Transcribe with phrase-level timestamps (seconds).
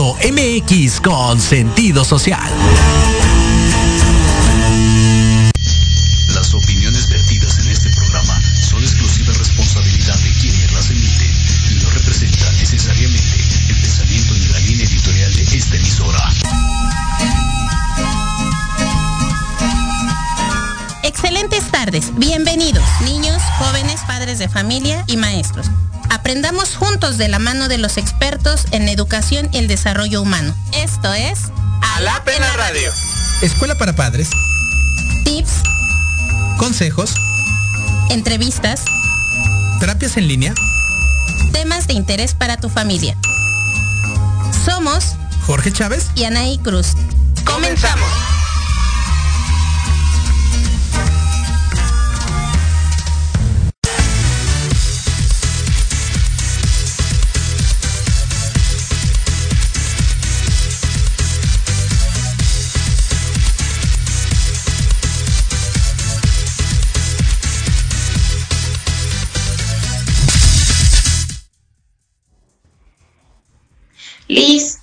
[0.00, 2.50] Radio MX con sentido social.
[6.28, 11.30] Las opiniones vertidas en este programa son exclusiva responsabilidad de quienes las emiten
[11.70, 16.32] y no representan necesariamente el pensamiento ni la línea editorial de esta emisora.
[21.02, 25.66] Excelentes tardes, bienvenidos, niños, jóvenes, padres de familia y maestros.
[26.10, 30.54] Aprendamos juntos de la mano de los expertos en educación y el desarrollo humano.
[30.72, 31.38] Esto es
[31.82, 32.92] A la Pena Radio.
[33.42, 34.28] Escuela para padres.
[35.24, 35.52] Tips.
[36.58, 37.14] Consejos.
[38.10, 38.82] Entrevistas.
[39.78, 40.52] Terapias en línea.
[41.52, 43.16] Temas de interés para tu familia.
[44.64, 45.14] Somos
[45.46, 46.88] Jorge Chávez y Anaí Cruz.
[47.44, 48.10] Comenzamos.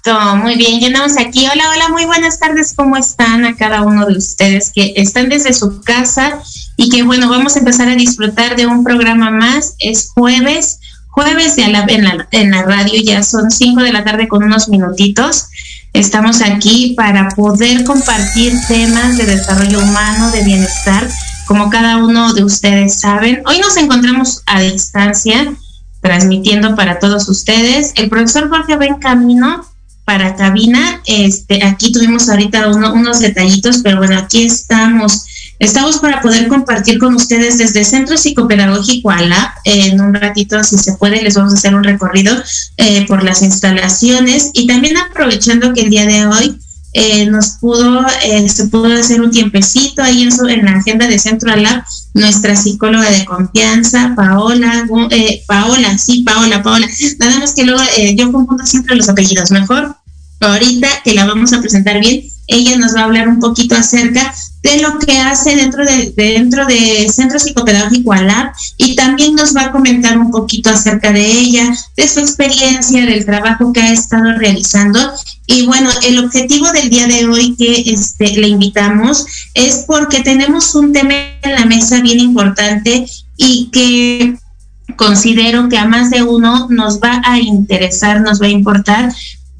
[0.08, 1.46] Muy bien, llenamos aquí.
[1.52, 5.52] Hola, hola, muy buenas tardes, ¿cómo están a cada uno de ustedes que están desde
[5.52, 6.42] su casa
[6.78, 9.76] y que bueno, vamos a empezar a disfrutar de un programa más.
[9.80, 15.48] Es jueves, jueves en, la, radio, ya son cinco de la tarde con unos minutitos.
[15.92, 21.06] Estamos aquí para poder compartir temas de desarrollo humano, de bienestar,
[21.48, 23.44] como cada uno de ustedes saben.
[23.46, 25.54] Hoy nos encontramos a distancia
[26.00, 27.92] transmitiendo para todos ustedes.
[27.96, 29.66] El profesor Jorge va en camino
[30.08, 31.02] para cabina.
[31.06, 35.26] Este, aquí tuvimos ahorita unos detallitos, pero bueno, aquí estamos.
[35.60, 39.54] Estamos para poder compartir con ustedes desde Centro Psicopedagógico ALA.
[39.66, 42.34] En un ratito, si se puede, les vamos a hacer un recorrido
[42.78, 46.58] eh, por las instalaciones y también aprovechando que el día de hoy
[46.94, 51.06] eh, nos pudo, eh, se pudo hacer un tiempecito ahí en, su, en la agenda
[51.08, 51.86] de Centro ALA
[52.18, 56.88] nuestra psicóloga de confianza, Paola, eh, Paola, sí, Paola, Paola.
[57.20, 59.52] Nada más que luego eh, yo confundo siempre los apellidos.
[59.52, 59.96] Mejor
[60.42, 64.34] ahorita que la vamos a presentar bien, ella nos va a hablar un poquito acerca
[64.64, 69.66] de lo que hace dentro de, dentro de Centro Psicopedagógico ALAP y también nos va
[69.66, 74.34] a comentar un poquito acerca de ella, de su experiencia, del trabajo que ha estado
[74.38, 75.00] realizando.
[75.46, 80.76] Y bueno, el objetivo del día de hoy que este, le invitamos es porque tenemos
[80.76, 83.06] un tema en la mesa bien importante
[83.38, 84.38] y que
[84.96, 89.14] considero que a más de uno nos va a interesar, nos va a importar,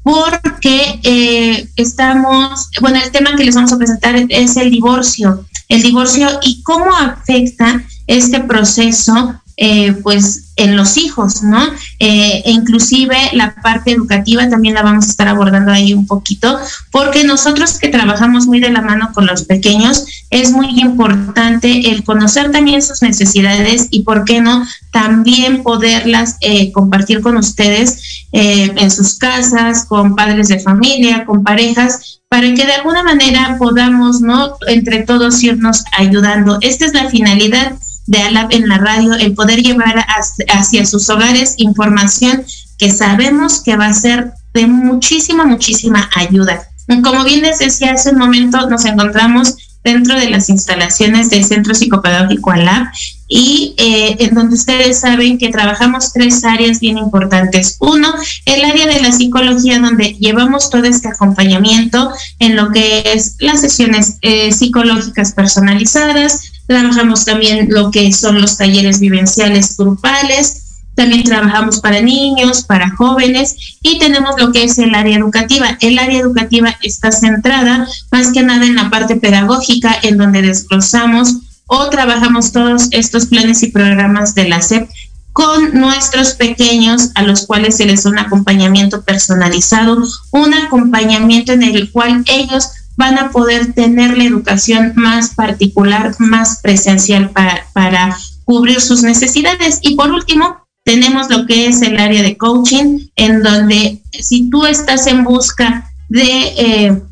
[0.08, 5.82] porque eh, estamos, bueno, el tema que les vamos a presentar es el divorcio, el
[5.82, 11.60] divorcio y cómo afecta este proceso eh, pues en los hijos, ¿no?
[11.98, 16.58] Eh, e inclusive la parte educativa también la vamos a estar abordando ahí un poquito,
[16.92, 22.04] porque nosotros que trabajamos muy de la mano con los pequeños, es muy importante el
[22.04, 28.72] conocer también sus necesidades y, ¿por qué no?, también poderlas eh, compartir con ustedes eh,
[28.76, 34.20] en sus casas, con padres de familia, con parejas, para que de alguna manera podamos,
[34.20, 36.58] ¿no?, entre todos irnos ayudando.
[36.60, 37.72] Esta es la finalidad
[38.08, 40.04] de ALAP en la radio, el poder llevar
[40.48, 42.44] hacia sus hogares información
[42.78, 46.62] que sabemos que va a ser de muchísima, muchísima ayuda.
[47.02, 51.74] Como bien les decía hace un momento, nos encontramos dentro de las instalaciones del Centro
[51.74, 52.88] Psicopedagógico ALAP
[53.28, 57.76] y eh, en donde ustedes saben que trabajamos tres áreas bien importantes.
[57.78, 58.14] Uno,
[58.46, 63.60] el área de la psicología, donde llevamos todo este acompañamiento en lo que es las
[63.60, 71.80] sesiones eh, psicológicas personalizadas, trabajamos también lo que son los talleres vivenciales grupales, también trabajamos
[71.80, 75.78] para niños, para jóvenes y tenemos lo que es el área educativa.
[75.80, 81.36] El área educativa está centrada más que nada en la parte pedagógica, en donde desglosamos
[81.66, 84.88] o trabajamos todos estos planes y programas de la SEP
[85.32, 91.62] con nuestros pequeños a los cuales se les da un acompañamiento personalizado, un acompañamiento en
[91.62, 98.18] el cual ellos van a poder tener la educación más particular, más presencial para, para
[98.44, 99.78] cubrir sus necesidades.
[99.82, 104.66] Y por último, tenemos lo que es el área de coaching, en donde si tú
[104.66, 107.02] estás en busca de eh,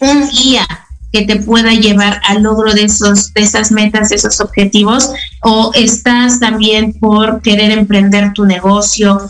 [0.00, 0.66] un guía
[1.12, 5.10] que te pueda llevar al logro de esos de esas metas, de esos objetivos,
[5.42, 9.28] o estás también por querer emprender tu negocio,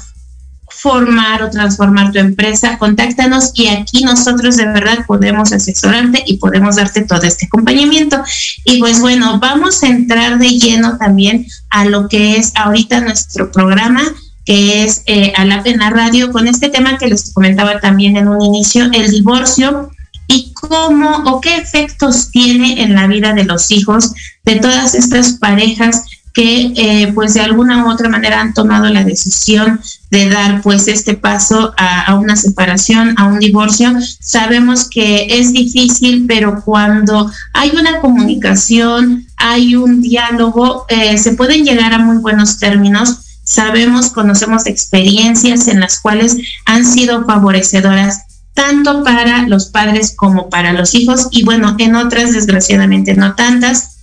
[0.80, 6.76] formar o transformar tu empresa, contáctanos y aquí nosotros de verdad podemos asesorarte y podemos
[6.76, 8.22] darte todo este acompañamiento.
[8.64, 13.50] Y pues bueno, vamos a entrar de lleno también a lo que es ahorita nuestro
[13.52, 14.02] programa.
[14.46, 18.26] que es eh, a la pena radio, con este tema que les comentaba también en
[18.26, 19.90] un inicio, el divorcio
[20.26, 24.12] y cómo o qué efectos tiene en la vida de los hijos
[24.44, 29.04] de todas estas parejas que eh, pues de alguna u otra manera han tomado la
[29.04, 33.92] decisión de dar pues este paso a, una separación, a un divorcio.
[34.20, 41.64] Sabemos que es difícil, pero cuando hay una comunicación, hay un diálogo, eh, se pueden
[41.64, 43.40] llegar a muy buenos términos.
[43.44, 48.22] Sabemos, conocemos experiencias en las cuales han sido favorecedoras
[48.54, 53.99] tanto para los padres como para los hijos y bueno, en otras desgraciadamente no tantas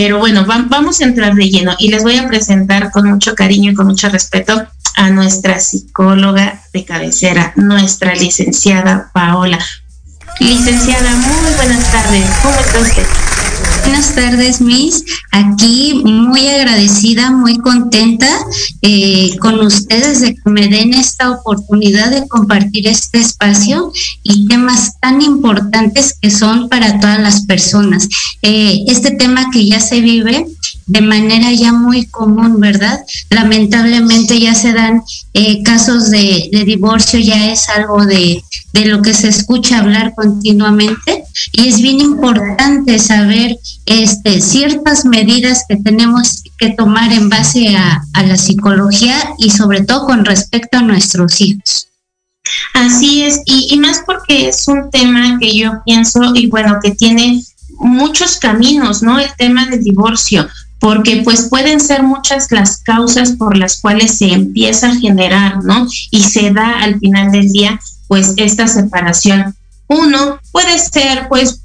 [0.00, 3.72] pero bueno, vamos a entrar de lleno y les voy a presentar con mucho cariño
[3.72, 4.64] y con mucho respeto
[4.94, 9.58] a nuestra psicóloga de cabecera, nuestra licenciada Paola.
[10.38, 12.24] Licenciada, muy buenas tardes.
[12.44, 13.06] ¿Cómo está usted?
[13.88, 15.02] Buenas tardes, Miss.
[15.30, 18.28] Aquí muy agradecida, muy contenta
[18.82, 23.90] eh, con ustedes de que me den esta oportunidad de compartir este espacio
[24.22, 28.06] y temas tan importantes que son para todas las personas.
[28.42, 30.46] Eh, este tema que ya se vive
[30.86, 33.00] de manera ya muy común, ¿verdad?
[33.30, 35.02] Lamentablemente ya se dan
[35.32, 38.42] eh, casos de, divorcio, ya es algo de,
[38.72, 45.64] de lo que se escucha hablar continuamente y es bien importante saber este, ciertas medidas
[45.66, 50.82] que tenemos que tomar en base a, la psicología y sobre todo con respecto a
[50.82, 51.88] nuestros hijos.
[52.74, 56.90] Así es, y, y más porque es un tema que yo pienso y bueno, que
[56.90, 57.42] tiene
[57.78, 59.18] muchos caminos, ¿no?
[59.18, 60.46] El tema del divorcio,
[60.80, 65.86] porque pues pueden ser muchas las causas por las cuales se empieza a generar, ¿no?
[66.10, 69.54] Y se da al final del día pues esta separación.
[69.86, 71.62] Uno puede ser pues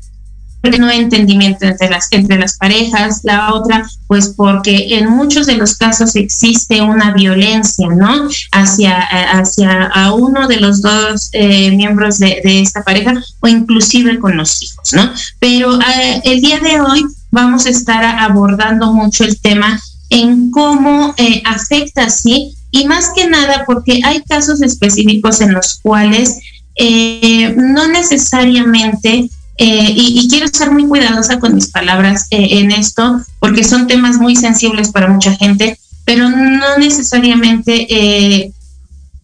[0.72, 5.76] no entendimiento entre las entre las parejas, la otra pues porque en muchos de los
[5.76, 8.30] casos existe una violencia, ¿no?
[8.52, 14.38] Hacia hacia a uno de los dos eh, miembros de, esta pareja o inclusive con
[14.38, 15.12] los hijos, ¿no?
[15.40, 19.80] Pero eh, el día de hoy vamos a estar abordando mucho el tema
[20.10, 25.80] en cómo eh, afecta así y más que nada porque hay casos específicos en los
[25.82, 26.40] cuales
[26.76, 33.64] eh, no necesariamente, eh, y, quiero ser muy cuidadosa con mis palabras en esto, porque
[33.64, 38.52] son temas muy sensibles para mucha gente, pero no necesariamente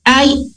[0.03, 0.51] hay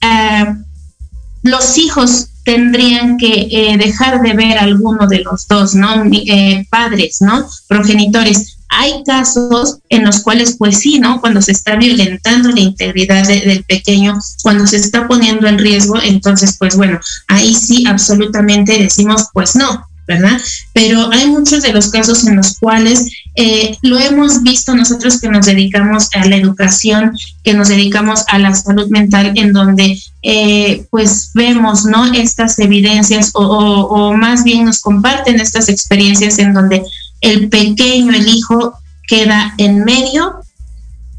[1.42, 6.04] los hijos tendrían que eh, dejar de ver a alguno de los dos, ¿no?
[6.12, 7.46] Eh, padres, ¿no?
[7.68, 8.51] Progenitores.
[8.74, 11.20] Hay casos en los cuales, pues sí, ¿no?
[11.20, 16.56] Cuando se está violentando la integridad del pequeño, cuando se está poniendo en riesgo, entonces,
[16.58, 16.98] pues bueno,
[17.28, 20.40] ahí sí absolutamente decimos, pues no, ¿verdad?
[20.72, 25.28] Pero hay muchos de los casos en los cuales eh, lo hemos visto nosotros que
[25.28, 27.12] nos dedicamos a la educación,
[27.44, 32.12] que nos dedicamos a la salud mental, en donde eh, pues vemos, ¿no?
[32.12, 36.82] Estas evidencias o, o, más bien nos comparten estas experiencias en donde
[37.22, 38.74] el pequeño, el hijo,
[39.08, 40.42] queda en medio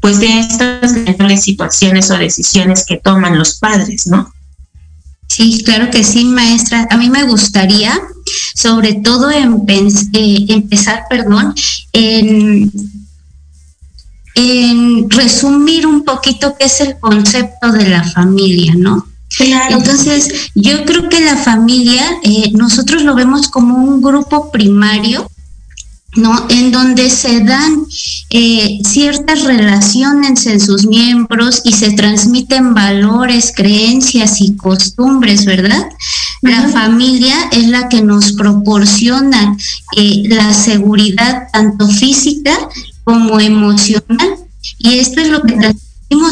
[0.00, 0.92] pues de estas
[1.42, 4.30] situaciones o decisiones que toman los padres, ¿no?
[5.28, 6.86] Sí, claro que sí, maestra.
[6.90, 7.98] A mí me gustaría,
[8.54, 9.64] sobre todo, en,
[10.12, 11.54] eh, empezar, perdón,
[11.94, 12.70] en,
[15.08, 19.06] resumir un poquito qué es el concepto de la familia, ¿no?
[19.36, 19.76] Claro.
[19.78, 25.30] Entonces, yo creo que la familia, eh, nosotros lo vemos como un grupo primario
[26.16, 26.46] ¿no?
[26.48, 27.86] En donde se dan
[28.30, 35.88] eh, ciertas relaciones en sus miembros y se transmiten valores, creencias y costumbres, ¿verdad?
[36.42, 39.56] La familia es la que nos proporciona
[39.96, 42.52] eh, la seguridad tanto física
[43.04, 44.36] como emocional
[44.78, 45.56] y esto es lo que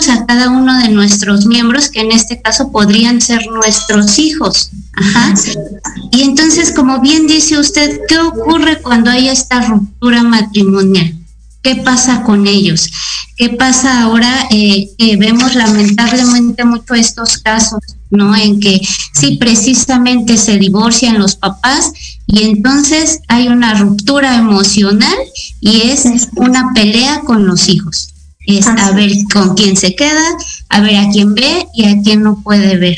[0.08, 4.70] a cada uno de nuestros miembros, que en este caso podrían ser nuestros hijos.
[4.94, 5.34] Ajá.
[6.10, 11.14] Y entonces, como bien dice usted, ¿qué ocurre cuando hay esta ruptura matrimonial?
[11.62, 12.90] ¿Qué pasa con ellos?
[13.36, 14.48] ¿Qué pasa ahora?
[14.50, 14.88] Eh,
[15.18, 18.34] vemos lamentablemente mucho estos casos, ¿no?
[18.34, 18.80] En que
[19.14, 21.92] sí, precisamente se divorcian los papás
[22.26, 25.16] y entonces hay una ruptura emocional
[25.60, 28.11] y es una pelea con los hijos
[28.46, 30.24] es a ver con quién se queda,
[30.68, 32.96] a ver a quién ve y a quién no puede ver.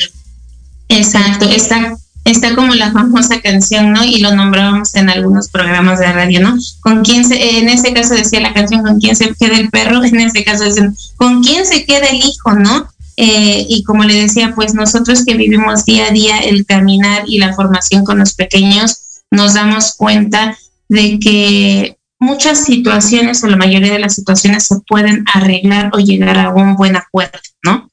[0.89, 4.03] Exacto, está, está como la famosa canción, ¿no?
[4.03, 6.55] Y lo nombrábamos en algunos programas de radio, ¿no?
[6.81, 10.03] Con quién se, en este caso decía la canción, con quién se queda el perro,
[10.03, 12.87] en este caso dicen, con quién se queda el hijo, ¿no?
[13.17, 17.39] Eh, y como le decía, pues nosotros que vivimos día a día el caminar y
[17.39, 20.57] la formación con los pequeños, nos damos cuenta
[20.89, 26.37] de que muchas situaciones o la mayoría de las situaciones se pueden arreglar o llegar
[26.37, 27.89] a un buen acuerdo, ¿no?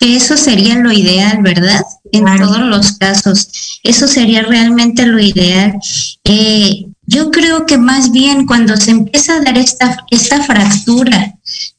[0.00, 1.82] Eso sería lo ideal, ¿verdad?
[2.12, 3.80] En todos los casos.
[3.82, 5.74] Eso sería realmente lo ideal.
[6.24, 11.34] Eh, yo creo que más bien cuando se empieza a dar esta, esta fractura,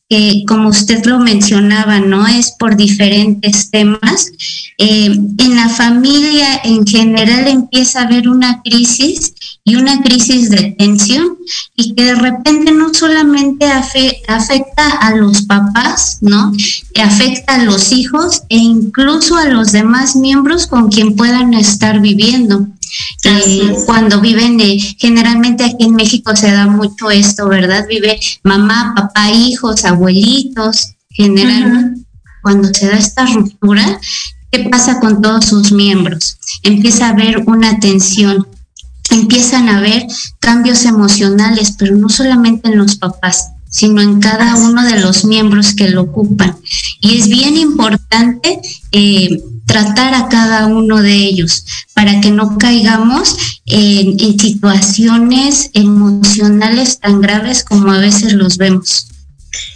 [0.09, 2.27] que como usted lo mencionaba, ¿no?
[2.27, 4.31] Es por diferentes temas.
[4.77, 5.05] Eh,
[5.37, 9.33] en la familia en general empieza a haber una crisis
[9.69, 11.37] y una crisis de tensión
[11.75, 13.65] y que de repente no solamente
[14.27, 16.51] afecta a los papás, ¿no?
[16.99, 22.67] Afecta a los hijos e incluso a los demás miembros con quien puedan estar viviendo.
[23.23, 27.85] Eh, cuando viven, eh, generalmente aquí en México se da mucho esto, ¿verdad?
[27.87, 32.01] Vive mamá, papá, hijos, abuelitos, generalmente.
[32.41, 33.99] Cuando se da esta ruptura,
[34.51, 36.37] ¿qué pasa con todos sus miembros?
[36.63, 38.47] Empieza a haber una tensión,
[39.11, 40.05] empiezan a haber
[40.39, 45.73] cambios emocionales, pero no solamente en los papás, sino en cada uno de los miembros
[45.73, 46.57] que lo ocupan.
[46.99, 48.59] Y es bien importante
[48.91, 56.99] eh, tratar a cada uno de ellos para que no caigamos en, en situaciones emocionales
[56.99, 59.08] tan graves como a veces los vemos.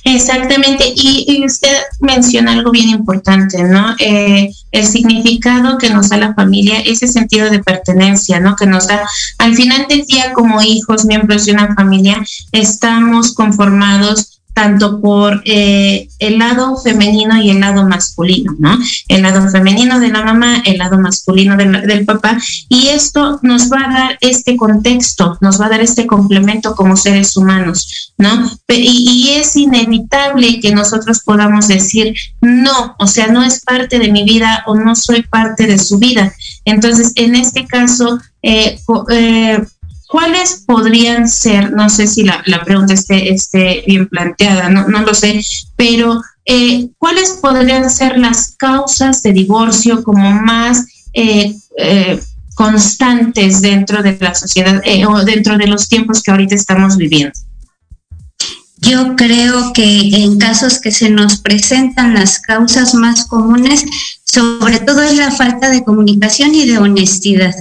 [0.03, 3.95] Exactamente, y, usted menciona algo bien importante, ¿no?
[3.99, 8.55] Eh, el significado que nos da la familia, ese sentido de pertenencia, ¿no?
[8.55, 9.07] Que nos da,
[9.38, 16.08] al final del día como hijos, miembros de una familia, estamos conformados tanto por eh,
[16.20, 18.78] el lado femenino y el lado masculino, ¿no?
[19.08, 22.38] El lado femenino de la mamá, el lado masculino del papá,
[22.70, 26.96] y esto nos va a dar este contexto, nos va a dar este complemento como
[26.96, 28.52] seres humanos, ¿no?
[28.68, 34.12] Y, y es inevitable que nosotros podamos decir, no, o sea, no es parte de
[34.12, 36.34] mi vida o no soy parte de su vida.
[36.66, 39.63] Entonces, en este caso, eh, eh,
[40.13, 45.41] ¿cuáles podrían ser, no sé si la, pregunta esté, bien planteada, no, no lo sé,
[45.76, 52.21] pero eh, cuáles podrían ser las causas de divorcio como más eh, eh,
[52.54, 57.34] constantes dentro de la sociedad o dentro de los tiempos que ahorita estamos viviendo?
[58.78, 63.84] Yo creo que en casos que se nos presentan las causas más comunes,
[64.26, 67.56] sobre todo es la falta de comunicación y de honestidad.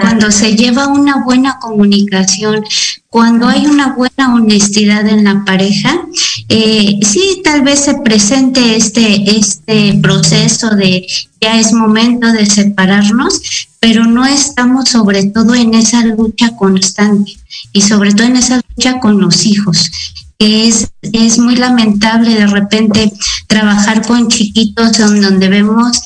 [0.00, 2.64] Cuando se lleva una buena comunicación,
[3.10, 6.06] cuando hay una buena honestidad en la pareja,
[6.48, 11.06] eh, sí, tal vez se presente este, este proceso de
[11.40, 13.40] ya es momento de separarnos,
[13.80, 17.32] pero no estamos sobre todo en esa lucha constante
[17.72, 19.90] y sobre todo en esa lucha con los hijos.
[20.38, 23.12] Es, es muy lamentable de repente
[23.46, 26.00] trabajar con chiquitos donde vemos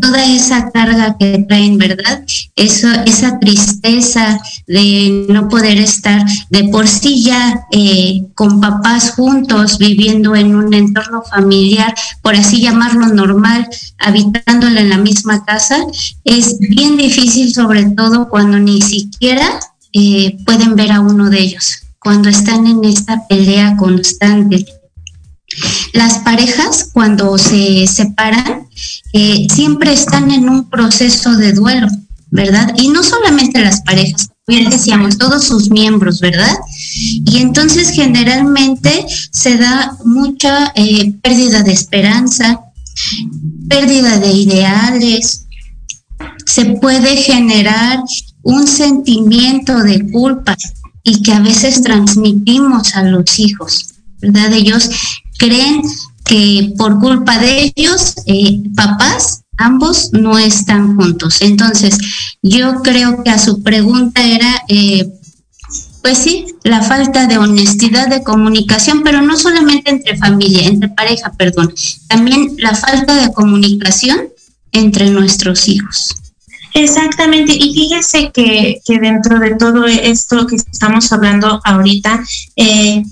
[0.00, 2.24] toda esa carga que traen, ¿verdad?
[2.56, 9.78] Eso, esa tristeza de no poder estar de por sí ya eh, con papás juntos,
[9.78, 15.86] viviendo en un entorno familiar, por así llamarlo normal, habitándola en la misma casa,
[16.24, 19.60] es bien difícil, sobre todo cuando ni siquiera
[19.92, 24.66] eh, pueden ver a uno de ellos, cuando están en esta pelea constante.
[25.92, 28.66] Las parejas cuando se separan
[29.12, 31.88] eh, siempre están en un proceso de duelo,
[32.30, 32.74] ¿verdad?
[32.78, 36.56] Y no solamente las parejas, bien decíamos, todos sus miembros, ¿verdad?
[36.94, 42.60] Y entonces generalmente se da mucha eh, pérdida de esperanza,
[43.68, 45.46] pérdida de ideales,
[46.46, 48.00] se puede generar
[48.42, 50.56] un sentimiento de culpa
[51.02, 54.52] y que a veces transmitimos a los hijos, ¿verdad?
[54.52, 54.90] Ellos
[55.38, 55.82] creen
[56.24, 61.40] que por culpa de ellos, eh, papás, ambos no están juntos.
[61.40, 61.98] Entonces,
[62.42, 65.10] yo creo que a su pregunta era, eh,
[66.02, 71.32] pues sí, la falta de honestidad de comunicación, pero no solamente entre familia, entre pareja,
[71.32, 71.72] perdón,
[72.08, 74.28] también la falta de comunicación
[74.72, 76.16] entre nuestros hijos.
[76.74, 82.24] Exactamente, y fíjese que, que dentro de todo esto que estamos hablando ahorita,
[82.56, 83.04] eh,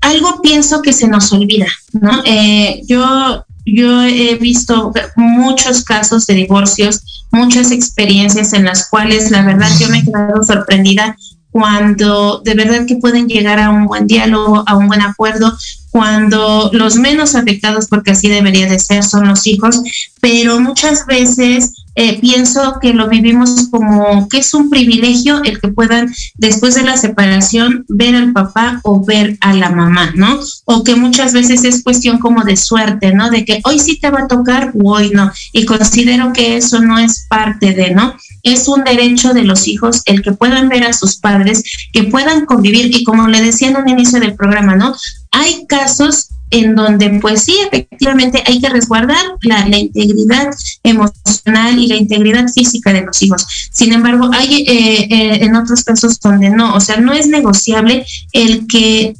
[0.00, 2.22] algo pienso que se nos olvida, ¿no?
[2.24, 9.42] Eh, yo, yo he visto muchos casos de divorcios, muchas experiencias en las cuales la
[9.42, 11.16] verdad yo me he quedado sorprendida
[11.50, 15.56] cuando de verdad que pueden llegar a un buen diálogo, a un buen acuerdo,
[15.90, 19.82] cuando los menos afectados, porque así debería de ser, son los hijos,
[20.20, 25.68] pero muchas veces eh, pienso que lo vivimos como que es un privilegio el que
[25.68, 30.38] puedan después de la separación ver al papá o ver a la mamá, ¿no?
[30.64, 33.30] O que muchas veces es cuestión como de suerte, ¿no?
[33.30, 35.32] De que hoy sí te va a tocar o hoy no.
[35.52, 38.14] Y considero que eso no es parte de, ¿no?
[38.42, 42.46] Es un derecho de los hijos el que puedan ver a sus padres, que puedan
[42.46, 44.94] convivir y como le decía en un inicio del programa, ¿no?
[45.30, 50.50] Hay casos en donde pues sí, efectivamente hay que resguardar la, integridad
[50.82, 53.46] emocional y la integridad física de los hijos.
[53.70, 58.04] Sin embargo, hay eh, eh, en otros casos donde no, o sea, no es negociable
[58.32, 59.14] el que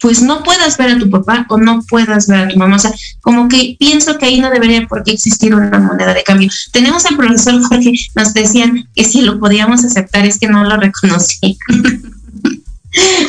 [0.00, 2.76] pues no puedas ver a tu papá o no puedas ver a tu mamá.
[2.76, 6.22] O sea, como que pienso que ahí no debería por qué existir una moneda de
[6.22, 6.48] cambio.
[6.72, 10.76] Tenemos al profesor Jorge, nos decían que si lo podíamos aceptar, es que no lo
[10.76, 11.58] reconocí.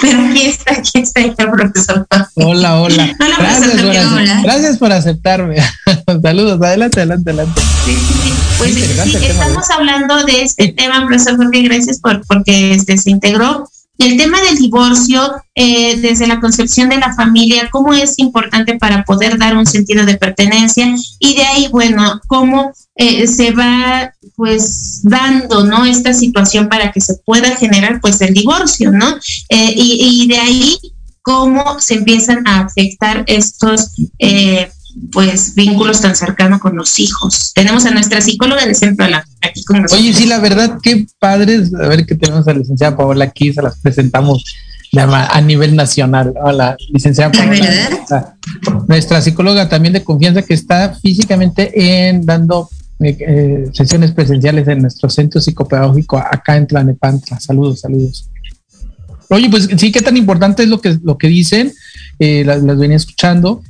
[0.01, 2.07] Pero aquí está, aquí está el profesor.
[2.35, 3.15] Hola, hola.
[3.17, 5.57] gracias, por gracias por aceptarme.
[6.21, 7.61] Saludos, adelante, adelante, adelante.
[7.85, 8.33] Sí, sí, sí.
[8.57, 13.69] Pues sí, estamos hablando de este tema, profesor Jorge, gracias por porque este, se integró
[13.99, 15.21] el tema del divorcio,
[15.53, 20.05] eh, desde la concepción de la familia, cómo es importante para poder dar un sentido
[20.05, 25.83] de pertenencia y de ahí, bueno, cómo eh, se va pues dando, ¿no?
[25.83, 29.17] Esta situación para que se pueda generar pues el divorcio, ¿no?
[29.49, 30.77] Eh, y, y, de ahí
[31.21, 33.91] cómo se empiezan a afectar estos
[35.11, 37.53] pues vínculos tan cercanos con los hijos.
[37.53, 39.05] Tenemos a nuestra psicóloga de Centro
[39.41, 40.01] aquí con nosotros.
[40.01, 41.73] Oye, sí, la verdad, qué padres.
[41.73, 44.43] A ver que tenemos a la licenciada Paola aquí, se las presentamos
[44.97, 46.33] a nivel nacional.
[46.41, 48.35] Hola, licenciada Paola.
[48.87, 52.69] Nuestra psicóloga también de confianza que está físicamente en dando
[53.01, 57.39] eh, eh, sesiones presenciales en nuestro centro psicopedagógico acá en Tlanepantla.
[57.39, 58.29] Saludos, saludos.
[59.29, 61.71] Oye, pues sí, qué tan importante es lo que, lo que dicen,
[62.17, 63.61] eh, las venía escuchando.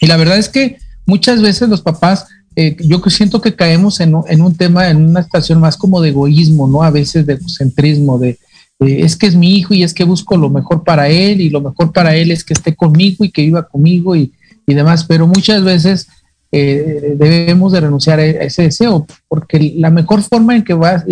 [0.00, 4.14] Y la verdad es que muchas veces los papás, eh, yo siento que caemos en,
[4.14, 6.82] un tema, en una situación más como de egoísmo, ¿no?
[6.82, 8.38] A veces de egocentrismo, de,
[8.80, 11.60] es que es mi hijo y es que busco lo mejor para él y lo
[11.60, 14.32] mejor para él es que esté conmigo y que viva conmigo y,
[14.66, 16.06] demás, pero muchas veces
[16.52, 21.04] eh, debemos de renunciar a ese deseo porque la mejor forma en que va,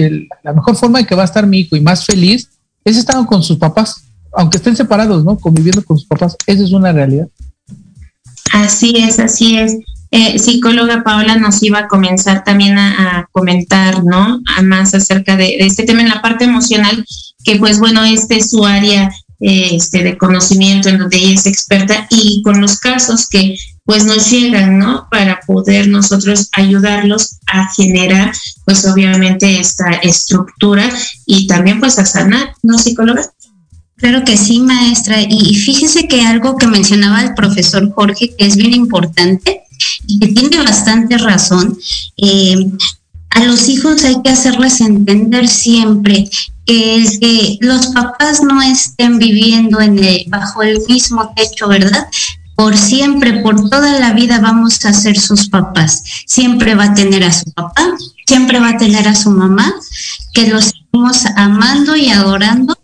[0.45, 2.49] la mejor forma en que va a estar mi hijo y más feliz
[2.85, 5.37] es estando con sus papás, aunque estén separados, ¿no?
[5.37, 7.27] Conviviendo con sus papás, esa es una realidad.
[8.53, 9.77] Así es, así es.
[10.11, 14.41] Eh, psicóloga Paola nos iba a comenzar también a, comentar, ¿no?
[14.57, 17.05] A más acerca de, este tema en la parte emocional,
[17.45, 21.47] que pues bueno, este es su área eh, este, de conocimiento en donde ella es
[21.47, 25.09] experta y con los casos que pues nos llegan, ¿no?
[25.11, 28.33] Para poder nosotros ayudarlos a generar,
[28.65, 30.91] pues obviamente esta estructura
[31.27, 33.31] y también pues a sanar, ¿no, psicóloga?
[33.99, 35.23] Claro que sí, maestra.
[35.23, 39.63] Y fíjese que algo que mencionaba el profesor Jorge, que es bien importante
[40.07, 41.77] y que tiene bastante razón,
[42.17, 42.57] eh,
[43.31, 46.29] a los hijos hay que hacerles entender siempre
[46.65, 52.07] que, los papás no estén viviendo en bajo el mismo techo, ¿verdad?
[52.55, 56.03] Por siempre, por toda la vida vamos a ser sus papás.
[56.27, 57.85] Siempre va a tener a su papá,
[58.27, 59.73] siempre va a tener a su mamá,
[60.35, 62.78] que los estamos amando y adorando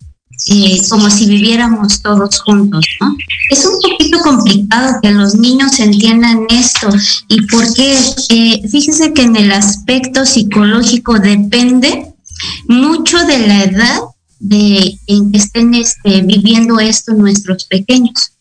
[0.46, 3.16] eh, como si viviéramos todos juntos, ¿no?
[3.50, 6.88] Es un poquito complicado que los niños entiendan esto
[7.28, 7.96] y porque
[8.28, 12.12] eh, fíjese que en el aspecto psicológico depende
[12.68, 14.00] mucho de la edad
[14.38, 18.33] de en que estén este, viviendo esto nuestros pequeños.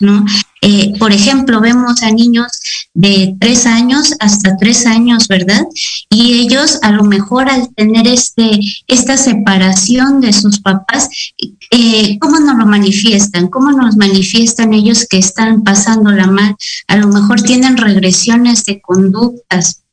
[0.00, 0.24] ¿No?
[0.60, 2.46] Eh, por ejemplo, vemos a niños
[2.94, 5.62] de tres años hasta tres años, ¿verdad?
[6.10, 11.08] Y ellos a lo mejor al tener este, esta separación de sus papás,
[11.70, 13.48] eh, ¿cómo nos lo manifiestan?
[13.48, 16.56] ¿Cómo nos manifiestan ellos que están pasando la mal?
[16.88, 19.84] A lo mejor tienen regresiones de conductas,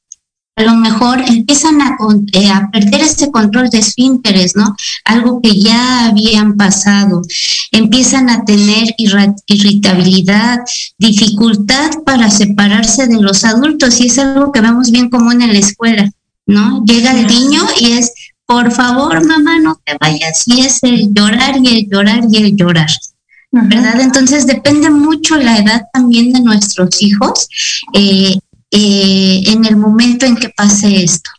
[0.55, 1.97] a lo mejor empiezan a,
[2.31, 4.75] eh, a, perder ese control de esfínteres, ¿no?
[5.03, 7.21] Algo que ya habían pasado.
[7.71, 10.59] Empiezan a tener irritabilidad,
[10.97, 15.59] dificultad para separarse de los adultos y es algo que vemos bien común en la
[15.59, 16.09] escuela,
[16.45, 16.83] ¿no?
[16.85, 18.13] Llega el niño y es,
[18.45, 20.43] por favor, mamá, no te vayas.
[20.45, 22.89] Y es el llorar y el llorar y el llorar.
[23.63, 24.01] ¿verdad?
[24.01, 27.47] Entonces depende mucho la edad también de nuestros hijos
[27.93, 28.37] eh,
[28.77, 31.29] eh, en el momento en que pase esto.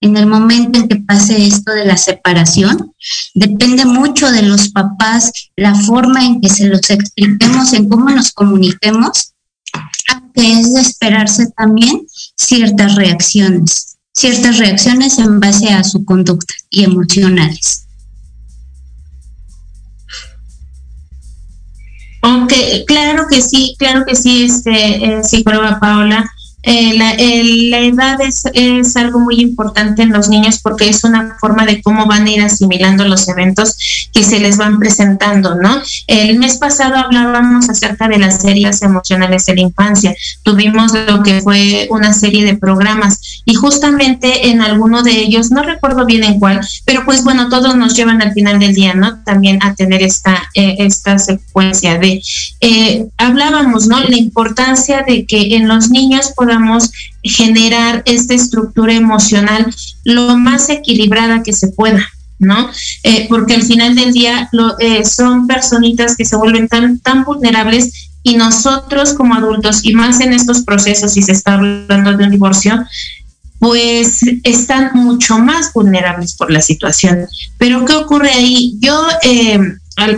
[0.00, 2.92] En el momento en que pase esto de la separación,
[3.34, 8.32] depende mucho de los papás, la forma en que se los expliquemos, en cómo nos
[8.32, 9.32] comuniquemos,
[10.08, 12.04] aunque es de esperarse también
[12.36, 17.86] ciertas reacciones, ciertas reacciones en base a su conducta y emocionales.
[22.22, 22.52] Ok,
[22.88, 26.28] claro que sí, claro que sí, este, eh, psicóloga Paola.
[26.64, 31.66] Eh, la, edad es, es, algo muy importante en los niños porque es una forma
[31.66, 33.76] de cómo van a ir asimilando los eventos
[34.12, 35.82] que se les van presentando, ¿no?
[36.06, 40.14] El mes pasado hablábamos acerca de las series emocionales de la infancia.
[40.44, 45.62] Tuvimos lo que fue una serie de programas y justamente en alguno de ellos, no
[45.62, 49.22] recuerdo bien en cuál, pero pues bueno, todos nos llevan al final del día, ¿no?
[49.24, 52.22] También a tener esta, eh, esta secuencia de,
[52.60, 53.98] eh, hablábamos, ¿no?
[54.00, 56.51] La importancia de que en los niños podamos
[57.22, 59.72] generar esta estructura emocional
[60.04, 62.06] lo más equilibrada que se pueda.
[62.38, 62.68] ¿no?
[63.04, 67.22] Eh, porque al final del día lo, eh, son personitas que se vuelven tan, tan
[67.22, 72.24] vulnerables y nosotros como adultos, y más en estos procesos, si se está hablando de
[72.24, 72.84] un divorcio,
[73.58, 77.26] pues están mucho más vulnerables por la situación.
[77.58, 78.76] Pero ¿qué ocurre ahí?
[78.80, 79.58] Yo eh,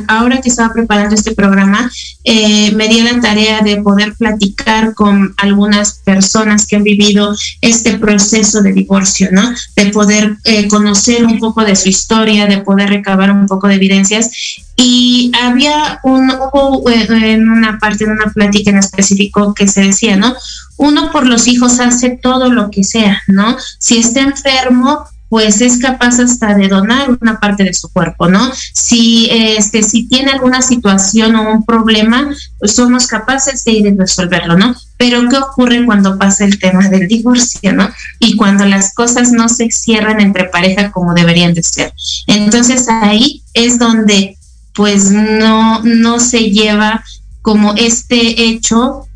[0.09, 1.91] ahora que estaba preparando este programa,
[2.25, 7.99] eh, me di la tarea de poder platicar con algunas personas que han vivido este
[7.99, 9.53] proceso de divorcio, ¿no?
[9.77, 13.75] De poder eh, conocer un poco de su historia, de poder recabar un poco de
[13.75, 14.31] evidencias.
[14.77, 19.83] Y había un, hubo eh, en una parte de una plática en específico que se
[19.83, 20.35] decía, ¿no?
[20.77, 23.57] Uno por los hijos hace todo lo que sea, ¿no?
[23.79, 25.05] Si está enfermo,
[25.35, 28.53] pues es capaz hasta de donar una parte de su cuerpo, ¿no?
[28.73, 33.95] Si, este, si tiene alguna situación o un problema, pues somos capaces de ir a
[33.99, 34.77] resolverlo, ¿no?
[34.97, 37.91] Pero ¿qué ocurre cuando pasa el tema del divorcio, ¿no?
[38.21, 41.93] Y cuando las cosas no se cierran entre pareja como deberían de ser.
[42.29, 44.39] Entonces ahí es donde
[44.73, 47.03] pues no, no se lleva
[47.43, 49.09] como este hecho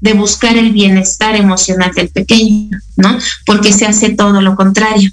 [0.00, 3.18] de buscar el bienestar emocional del pequeño, ¿no?
[3.44, 5.10] Porque se hace todo lo contrario.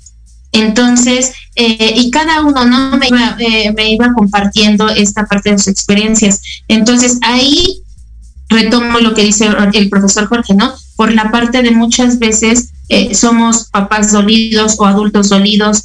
[0.51, 5.57] Entonces, eh, y cada uno no me iba, eh, me iba compartiendo esta parte de
[5.57, 6.41] sus experiencias.
[6.67, 7.81] Entonces, ahí
[8.49, 10.73] retomo lo que dice el profesor Jorge, ¿no?
[10.95, 15.83] Por la parte de muchas veces eh, somos papás dolidos o adultos dolidos,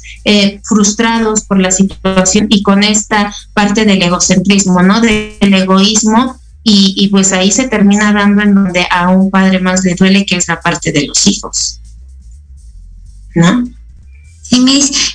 [0.63, 5.01] frustrados por la situación y con esta parte del egocentrismo, ¿no?
[5.01, 9.83] Del egoísmo y, y pues ahí se termina dando en donde a un padre más
[9.83, 11.81] le duele, que es la parte de los hijos,
[13.35, 13.65] ¿no?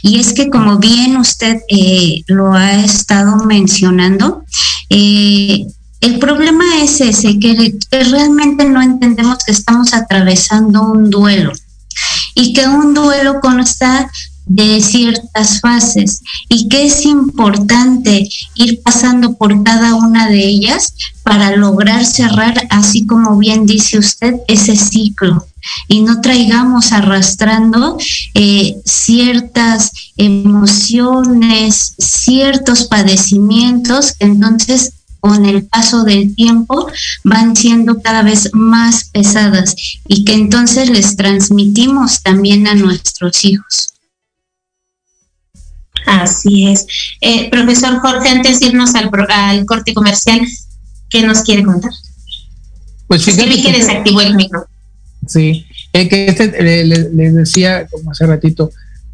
[0.03, 4.45] Y es que como bien usted eh, lo ha estado mencionando,
[4.91, 5.67] eh,
[6.01, 11.53] el problema es ese, que realmente no entendemos que estamos atravesando un duelo.
[12.35, 14.09] Y que un duelo consta
[14.47, 16.23] de ciertas fases.
[16.49, 23.05] Y que es importante ir pasando por cada una de ellas para lograr cerrar, así
[23.05, 25.45] como bien dice usted, ese ciclo
[25.87, 27.99] y no traigamos arrastrando
[28.35, 36.89] eh, ciertas emociones, ciertos padecimientos, entonces con el paso del tiempo
[37.25, 39.75] van siendo cada vez más pesadas
[40.07, 43.89] y que entonces les transmitimos también a nuestros hijos.
[46.07, 46.87] Así es.
[47.21, 50.41] Eh, profesor Jorge, antes de irnos al, al corte comercial,
[51.11, 51.93] ¿qué nos quiere contar?
[53.07, 54.67] Pues fíjate que desactivó el micro.
[55.29, 58.71] Sí, eh, que este, les decía como hace ratito,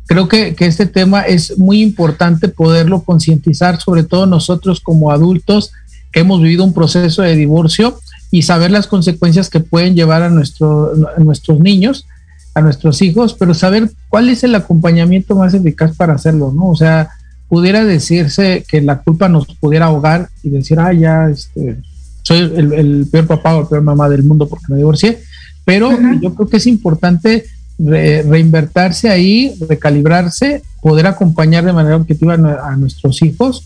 [0.07, 5.73] creo que, que, este tema es muy importante poderlo concientizar, sobre todo nosotros como adultos
[6.13, 7.99] que hemos vivido un proceso de divorcio
[8.31, 12.07] y saber las consecuencias que pueden llevar a, nuestro, nuestros niños,
[12.55, 16.69] a nuestros hijos, pero saber cuál es el acompañamiento más eficaz para hacerlo, ¿no?
[16.69, 17.11] O sea,
[17.49, 21.77] pudiera decirse que la culpa nos pudiera ahogar y decir, ah, ya, este,
[22.23, 25.21] soy el, el peor papá o el peor mamá del mundo porque me divorcié,
[25.65, 27.45] pero yo creo que es importante
[27.79, 33.65] reinvertirse ahí, recalibrarse, poder acompañar de manera objetiva a, nuestros hijos.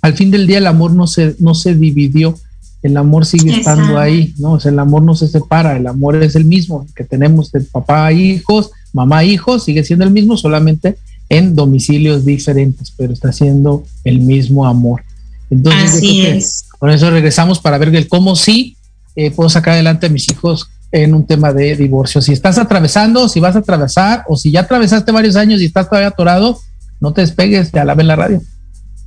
[0.00, 2.34] Al fin del día el amor no se, no se dividió,
[2.82, 4.52] el amor sigue estando ahí, ¿no?
[4.52, 7.60] O sea, el amor no se separa, el amor es el mismo que tenemos de
[7.60, 10.96] papá a hijos, mamá a hijos, sigue siendo el mismo, solamente
[11.28, 15.02] en domicilios diferentes, pero está siendo el mismo amor.
[15.50, 16.64] Entonces, Así es.
[16.78, 18.76] Con eso regresamos para ver el cómo sí
[19.14, 22.20] eh, puedo sacar adelante a mis hijos en un tema de divorcio.
[22.20, 25.88] Si estás atravesando, si vas a atravesar, o si ya atravesaste varios años y estás
[25.88, 26.60] todavía atorado,
[27.00, 28.40] no te despegues, ya la ven la radio.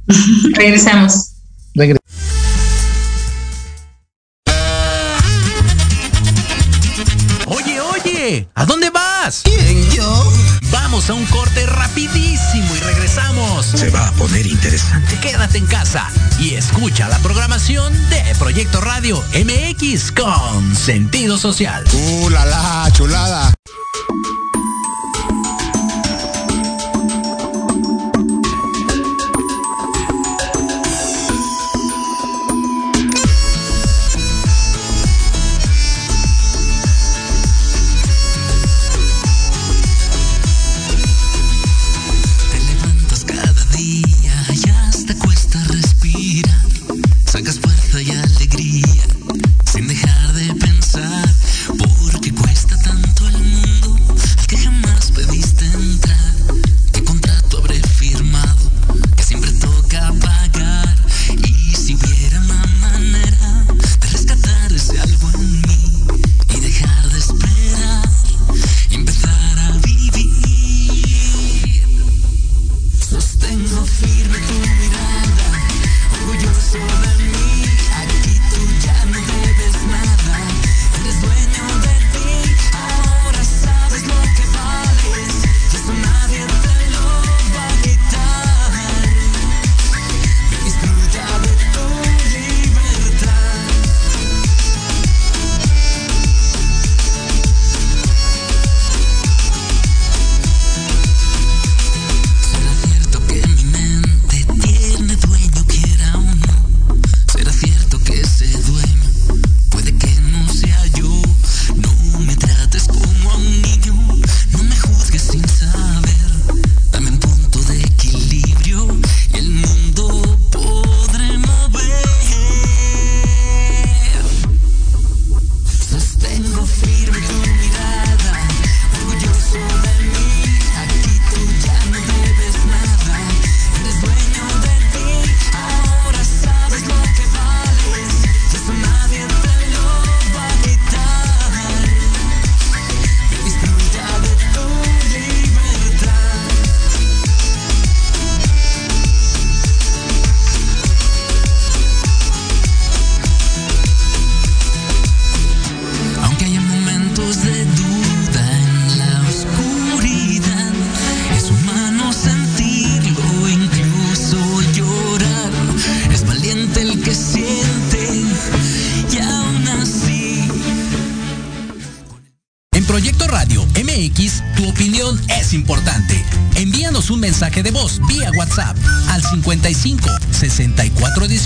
[0.56, 1.32] Regresamos.
[7.48, 9.44] Oye, oye, ¿a dónde vas?
[9.44, 10.34] ¿Quién, yo?
[10.72, 11.85] Vamos a un corte regresamos.
[13.76, 15.20] Se va a poner interesante.
[15.20, 16.10] Quédate en casa
[16.40, 21.84] y escucha la programación de Proyecto Radio MX con sentido social.
[21.94, 23.54] ¡Uh, la, la chulada!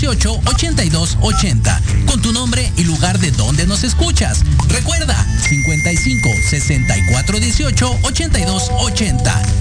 [0.00, 4.42] 18 82 80 con tu nombre y lugar de donde nos escuchas.
[4.68, 5.14] Recuerda
[5.46, 9.59] 55 64 18 82 80.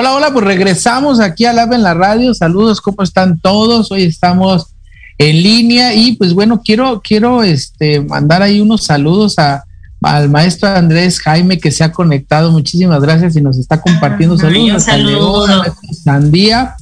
[0.00, 2.32] Hola, hola, pues regresamos aquí al Lab en la radio.
[2.32, 3.92] Saludos, ¿cómo están todos?
[3.92, 4.68] Hoy estamos
[5.18, 9.62] en línea y pues bueno, quiero, quiero este, mandar ahí unos saludos a,
[10.00, 12.50] al maestro Andrés Jaime que se ha conectado.
[12.50, 14.84] Muchísimas gracias y nos está compartiendo saludos.
[14.84, 15.66] Saludos.
[16.02, 16.76] Sandía.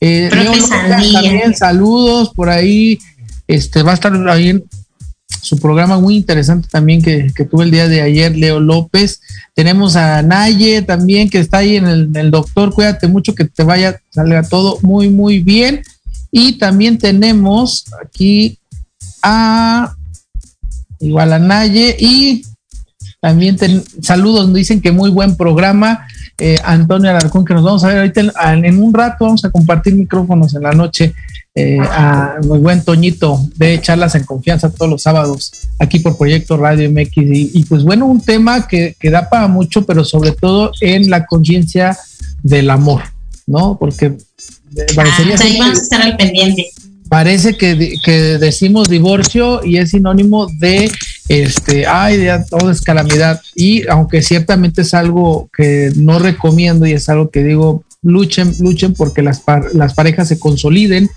[0.00, 0.28] Eh,
[0.88, 2.98] también saludos por ahí.
[3.46, 4.60] Este va a estar ahí
[5.42, 9.20] su programa muy interesante también que, que, tuve el día de ayer, Leo López.
[9.54, 12.72] Tenemos a Naye también que está ahí en el, doctor.
[12.74, 15.82] Cuídate mucho, que te vaya, salga todo muy, muy bien.
[16.30, 18.58] Y también tenemos aquí
[19.22, 19.94] a
[21.00, 22.42] igual a Naye y
[23.20, 23.58] también
[24.02, 26.06] saludos, dicen que muy buen programa.
[26.38, 28.22] Eh, Antonio Alarcón, que nos vamos a ver ahorita
[28.54, 31.14] en un rato, vamos a compartir micrófonos en la noche
[31.54, 36.56] eh, a muy buen Toñito de charlas en confianza todos los sábados aquí por Proyecto
[36.56, 40.70] Radio MX y, pues bueno, un tema que, que, da para mucho, pero sobre todo
[40.80, 41.96] en la conciencia
[42.42, 43.02] del amor,
[43.46, 43.76] ¿no?
[43.78, 44.16] Porque
[44.94, 46.70] parecería ah, vamos a estar al pendiente.
[47.08, 50.88] Parece que, que, decimos divorcio y es sinónimo de
[51.28, 53.40] este, ay, ya todo es calamidad.
[53.56, 58.94] Y aunque ciertamente es algo que no recomiendo y es algo que digo, luchen, luchen
[58.94, 59.42] porque las,
[59.74, 61.10] las parejas se consoliden,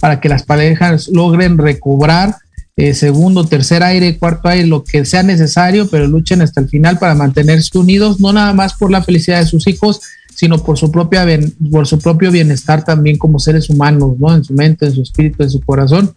[0.00, 2.36] para que las parejas logren recobrar
[2.80, 6.96] eh, segundo, tercer aire, cuarto aire, lo que sea necesario, pero luchen hasta el final
[6.96, 10.00] para mantenerse unidos, no nada más por la felicidad de sus hijos,
[10.32, 11.26] sino por su propia
[11.72, 14.32] por su propio bienestar también como seres humanos, ¿no?
[14.32, 16.14] En su mente, en su espíritu, en su corazón.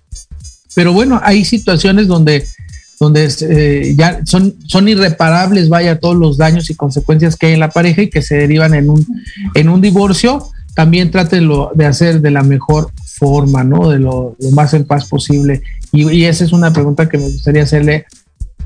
[0.75, 2.45] Pero bueno, hay situaciones donde
[2.99, 7.59] donde eh, ya son, son irreparables, vaya, todos los daños y consecuencias que hay en
[7.59, 9.03] la pareja y que se derivan en un,
[9.55, 13.89] en un divorcio, también trátenlo de hacer de la mejor forma, ¿no?
[13.89, 15.61] De lo, más en paz posible.
[15.91, 18.05] Y, esa es una pregunta que me gustaría hacerle,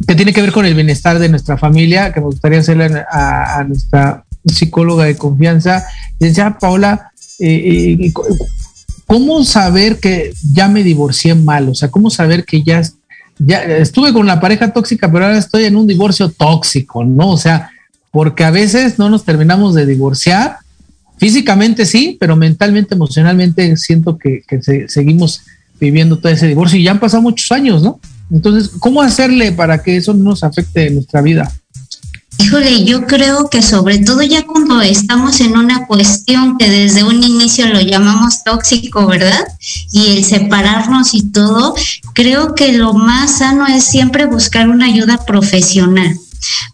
[0.08, 3.64] que tiene que ver con el bienestar de nuestra familia, que me gustaría hacerle a,
[3.68, 5.86] nuestra psicóloga de confianza.
[6.20, 8.14] Decía Paula, eh, eh,
[9.08, 11.70] ¿cómo saber que ya me divorcié mal?
[11.70, 12.84] O sea, ¿cómo saber que ya,
[13.40, 17.32] ya estuve con la pareja tóxica, pero ahora estoy en un divorcio tóxico, ¿no?
[17.32, 17.72] O sea,
[18.12, 20.60] porque a veces no nos terminamos de divorciar
[21.18, 24.44] Físicamente sí, pero mentalmente, emocionalmente siento que,
[24.88, 25.42] seguimos
[25.80, 28.00] viviendo todo ese divorcio y ya han pasado muchos años, ¿no?
[28.32, 31.52] Entonces, ¿cómo hacerle para que eso no nos afecte en nuestra vida?
[32.38, 37.24] Híjole, yo creo que sobre todo ya cuando estamos en una cuestión que desde un
[37.24, 39.46] inicio lo llamamos tóxico, ¿verdad?
[39.92, 41.76] Y el separarnos y todo,
[42.14, 46.18] creo que lo más sano es siempre buscar una ayuda profesional.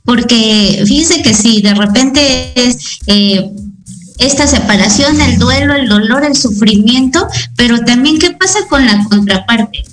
[0.03, 2.99] Porque fíjese que si de repente es...
[3.05, 3.49] Eh,
[4.21, 9.83] esta separación, el duelo, el dolor, el sufrimiento, pero también qué pasa con la contraparte.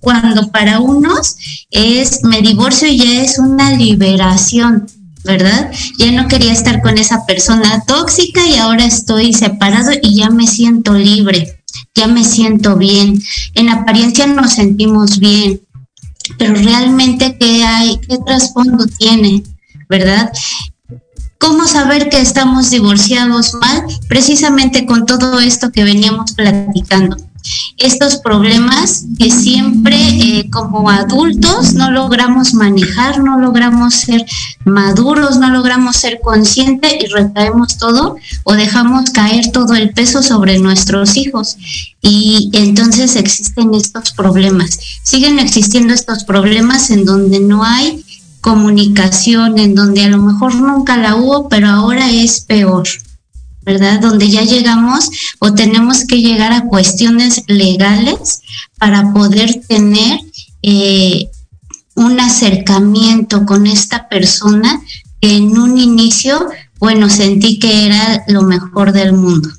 [0.00, 1.36] Cuando para unos
[1.70, 4.86] es me divorcio y ya es una liberación,
[5.24, 5.70] ¿verdad?
[5.98, 10.46] Ya no quería estar con esa persona tóxica y ahora estoy separado y ya me
[10.46, 11.62] siento libre,
[11.94, 13.22] ya me siento bien.
[13.54, 15.60] En apariencia nos sentimos bien,
[16.38, 19.42] pero realmente qué hay, qué trasfondo tiene,
[19.88, 20.32] ¿verdad?
[21.40, 23.82] ¿Cómo saber que estamos divorciados mal?
[24.08, 27.16] Precisamente con todo esto que veníamos platicando.
[27.78, 34.26] Estos problemas que siempre eh, como adultos no logramos manejar, no logramos ser
[34.66, 40.58] maduros, no logramos ser conscientes y recaemos todo o dejamos caer todo el peso sobre
[40.58, 41.56] nuestros hijos.
[42.02, 44.78] Y entonces existen estos problemas.
[45.04, 48.04] Siguen existiendo estos problemas en donde no hay
[48.40, 52.88] comunicación en donde a lo mejor nunca la hubo, pero ahora es peor,
[53.62, 54.00] ¿verdad?
[54.00, 58.40] Donde ya llegamos o tenemos que llegar a cuestiones legales
[58.78, 60.20] para poder tener
[60.62, 61.30] eh,
[61.94, 64.80] un acercamiento con esta persona
[65.20, 69.50] que en un inicio, bueno, sentí que era lo mejor del mundo.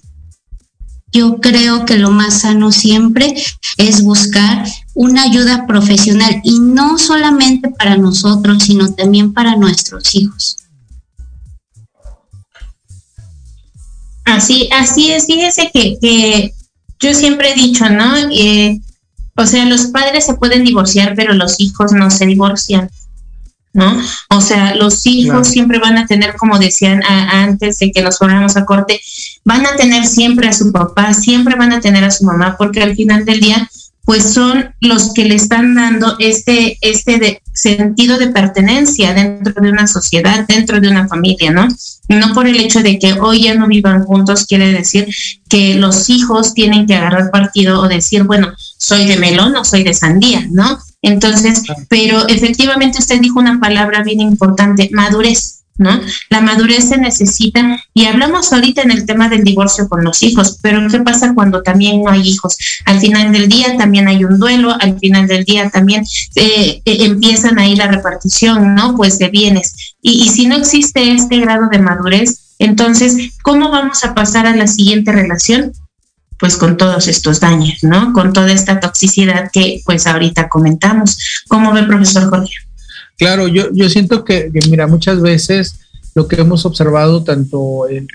[1.11, 3.35] Yo creo que lo más sano siempre
[3.77, 10.57] es buscar una ayuda profesional y no solamente para nosotros, sino también para nuestros hijos.
[14.25, 16.53] Así, así es, fíjese que, que
[16.99, 18.15] yo siempre he dicho, ¿no?
[18.31, 18.79] Eh,
[19.35, 22.89] o sea, los padres se pueden divorciar, pero los hijos no se divorcian.
[23.73, 24.01] ¿no?
[24.29, 28.57] O sea, los hijos siempre van a tener, como decían antes de que nos fuéramos
[28.57, 29.01] a corte,
[29.45, 32.81] van a tener siempre a su papá, siempre van a tener a su mamá, porque
[32.81, 33.69] al final del día
[34.03, 39.69] pues son los que le están dando este, este de sentido de pertenencia dentro de
[39.69, 41.67] una sociedad, dentro de una familia, ¿no?
[42.09, 45.07] No por el hecho de que hoy ya no vivan juntos, quiere decir
[45.47, 49.83] que los hijos tienen que agarrar partido o decir, bueno, soy de melón o soy
[49.83, 50.79] de sandía, ¿no?
[51.01, 55.60] Entonces, pero efectivamente usted dijo una palabra bien importante, madurez.
[55.77, 55.99] ¿No?
[56.29, 60.59] La madurez se necesita y hablamos ahorita en el tema del divorcio con los hijos,
[60.61, 62.55] pero ¿qué pasa cuando también no hay hijos?
[62.85, 66.03] Al final del día también hay un duelo, al final del día también
[66.35, 68.95] eh, eh, empiezan ahí la repartición, ¿no?
[68.95, 69.95] Pues de bienes.
[70.01, 74.67] Y, si no existe este grado de madurez, entonces, ¿cómo vamos a pasar a la
[74.67, 75.71] siguiente relación?
[76.39, 78.13] Pues con todos estos daños, ¿no?
[78.13, 81.17] Con toda esta toxicidad que pues ahorita comentamos.
[81.47, 82.53] ¿Cómo ve, profesor Jorge?
[83.21, 85.81] Claro, yo, yo siento que, mira, muchas veces
[86.15, 88.07] lo que hemos observado tanto en,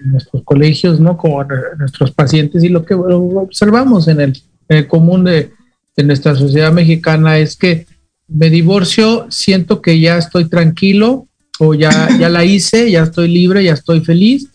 [0.00, 1.16] nuestros colegios, ¿no?
[1.16, 1.48] Como en
[1.78, 4.34] nuestros pacientes y lo que observamos en
[4.68, 5.52] el, común de,
[5.98, 7.86] nuestra sociedad mexicana es que
[8.26, 11.28] me divorcio, siento que ya estoy tranquilo
[11.60, 14.48] o ya, ya la hice, ya estoy libre, ya estoy feliz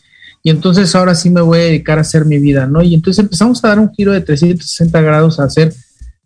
[0.44, 2.84] y entonces ahora sí me voy a dedicar a hacer mi vida, ¿no?
[2.84, 5.74] Y entonces empezamos a dar un giro de 360 grados a hacer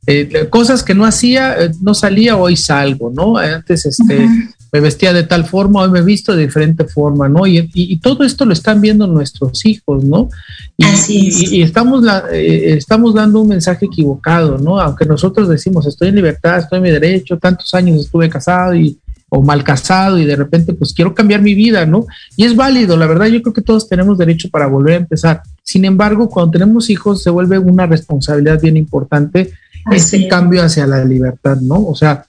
[0.10, 3.38] eh, cosas que no hacía, eh, no salía, hoy salgo, ¿no?
[3.38, 4.26] Antes este,
[4.72, 7.46] me vestía de tal forma, hoy me he visto de diferente forma, ¿no?
[7.46, 10.30] Y, todo esto lo están viendo nuestros hijos, ¿no?
[10.78, 11.52] Y, Así es.
[11.52, 14.80] y, estamos, la, eh, estamos dando un mensaje equivocado, ¿no?
[14.80, 18.98] Aunque nosotros decimos, estoy en libertad, estoy en mi derecho, tantos años estuve casado y
[19.30, 22.06] o mal casado y de repente pues quiero cambiar mi vida, ¿no?
[22.38, 25.42] Y es válido, la verdad yo creo que todos tenemos derecho para volver a empezar.
[25.64, 29.52] Sin embargo, cuando tenemos hijos se vuelve una responsabilidad bien importante
[29.92, 31.86] ese cambio hacia la libertad, ¿no?
[31.86, 32.26] O sea,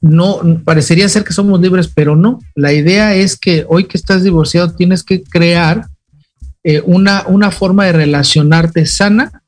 [0.00, 2.38] no parecería ser que somos libres, pero no.
[2.54, 5.86] La idea es que hoy que estás divorciado tienes que crear
[6.62, 9.42] eh, una, una forma de relacionarte sana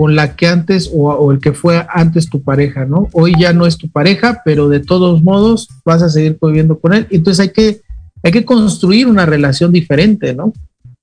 [0.00, 3.08] con la que antes o, el que fue antes tu pareja, ¿no?
[3.12, 6.94] Hoy ya no es tu pareja, pero de todos modos vas a seguir viviendo con
[6.94, 7.06] él.
[7.10, 7.82] Entonces hay que,
[8.22, 10.54] hay que construir una relación diferente, ¿no?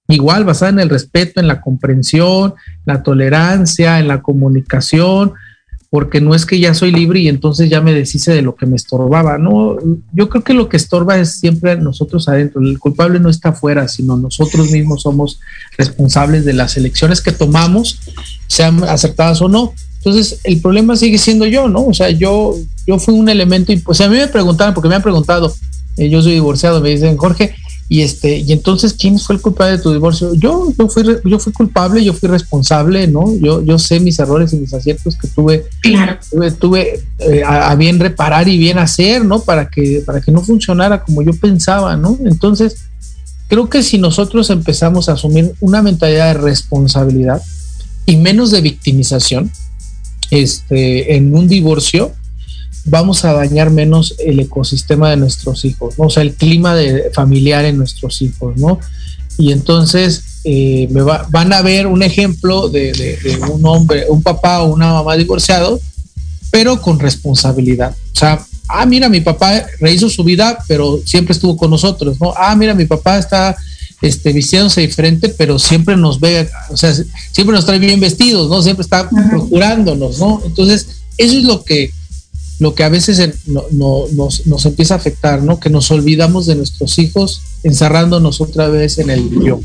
[0.08, 2.53] Igual basada en el respeto, en la comprensión,
[2.86, 5.34] la tolerancia, en la comunicación,
[5.89, 8.66] porque no es que ya soy libre y entonces ya me deshice de lo que
[8.66, 9.78] me estorbaba, no,
[10.12, 13.88] yo creo que lo que estorba es siempre nosotros adentro, el culpable no está afuera,
[13.88, 15.39] sino nosotros mismos somos
[15.78, 17.99] responsables de las elecciones que tomamos,
[18.47, 19.74] sean acertadas o no.
[19.97, 21.86] Entonces, el problema sigue siendo yo, ¿no?
[21.86, 22.55] O sea, yo,
[22.86, 25.53] yo fui un elemento, y pues a mí me preguntaban, porque me han preguntado,
[25.97, 27.55] eh, yo soy divorciado, me dicen, Jorge,
[27.90, 30.34] y este, y entonces, ¿quién fue el culpable de tu divorcio?
[30.34, 33.34] Yo, yo fui, yo fui culpable, yo fui responsable, ¿no?
[33.38, 35.66] Yo, yo sé mis errores y mis aciertos que tuve,
[36.60, 39.40] tuve, eh, a, bien reparar y bien hacer, ¿no?
[39.40, 42.18] Para que, para que no funcionara como yo pensaba, ¿no?
[42.26, 42.76] Entonces,
[43.48, 47.42] creo que si nosotros empezamos a asumir una mentalidad de responsabilidad
[48.06, 49.50] y menos de victimización,
[50.30, 52.12] este, en un divorcio,
[52.88, 56.06] vamos a dañar menos el ecosistema de nuestros hijos, ¿no?
[56.06, 58.80] o sea, el clima de, familiar en nuestros hijos, ¿no?
[59.38, 63.18] Y entonces eh, me van a ver un ejemplo de,
[63.52, 65.80] un hombre, un papá o una mamá divorciado,
[66.50, 67.96] pero con responsabilidad.
[68.14, 72.34] O sea, ah, mira, mi papá rehizo su vida, pero siempre estuvo con nosotros, ¿no?
[72.36, 73.56] Ah, mira, mi papá está
[74.02, 76.94] este, vistiéndose diferente, pero siempre nos ve, o sea,
[77.32, 78.62] siempre nos trae bien vestidos, ¿no?
[78.64, 80.42] Siempre está procurándonos, ¿no?
[80.46, 81.92] Entonces, eso es lo que
[82.60, 85.60] lo que a veces nos, empieza a afectar, ¿no?
[85.60, 89.60] Que nos olvidamos de nuestros hijos encerrándonos otra vez en el yo.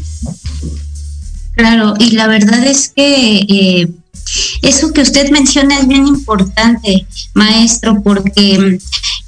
[1.55, 3.89] Claro, y la verdad es que eh,
[4.63, 8.79] eso que usted menciona es bien importante, maestro, porque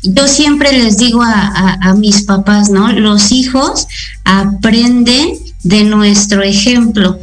[0.02, 2.92] yo siempre les digo a mis papás, ¿no?
[2.92, 3.86] Los hijos
[4.24, 7.18] aprenden de nuestro ejemplo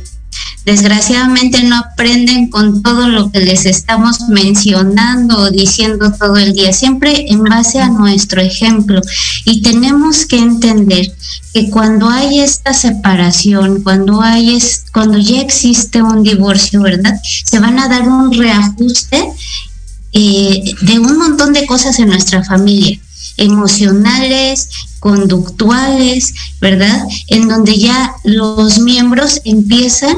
[0.66, 6.74] desgraciadamente no aprenden con todo lo que les estamos mencionando o diciendo todo el día,
[6.74, 9.02] siempre en base a nuestro ejemplo.
[9.46, 11.14] Y tenemos que entender
[11.54, 14.60] que cuando hay esta separación, cuando hay
[14.94, 17.20] cuando ya existe un divorcio, ¿verdad?
[17.46, 19.32] Se van a dar un reajuste
[20.14, 23.00] eh, de un montón de cosas en nuestra familia
[23.38, 27.04] emocionales, conductuales, ¿verdad?
[27.28, 30.16] En donde ya los miembros empiezan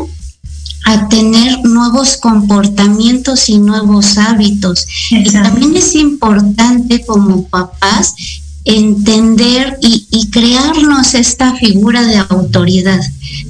[0.86, 4.86] a tener nuevos comportamientos y nuevos hábitos.
[5.11, 8.15] Y también es importante como papás
[8.65, 13.01] entender y, y, crearnos esta figura de autoridad,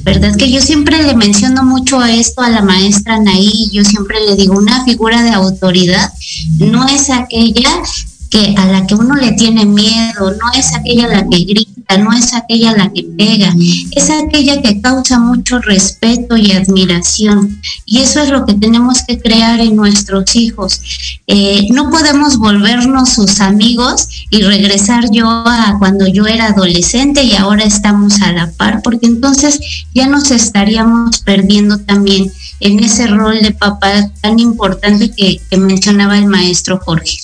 [0.04, 0.36] ¿verdad?
[0.36, 4.36] Que yo siempre le menciono mucho a esto a la maestra Anaí, yo siempre le
[4.36, 6.12] digo, una figura de autoridad
[6.58, 7.70] no es aquella
[8.32, 12.14] que a la que uno le tiene miedo, no es aquella la que grita, no
[12.14, 13.54] es aquella la que pega,
[13.92, 17.62] es aquella que causa mucho respeto y admiración.
[17.86, 20.82] Y eso es lo que tenemos que crear en nuestros hijos.
[21.28, 27.36] Eh, no podemos volvernos sus amigos y regresar yo a cuando yo era adolescente y
[27.36, 29.60] ahora estamos a la par, porque entonces
[29.94, 36.26] ya nos estaríamos perdiendo también en ese rol de papá tan importante que, mencionaba el
[36.26, 37.18] maestro Jorge.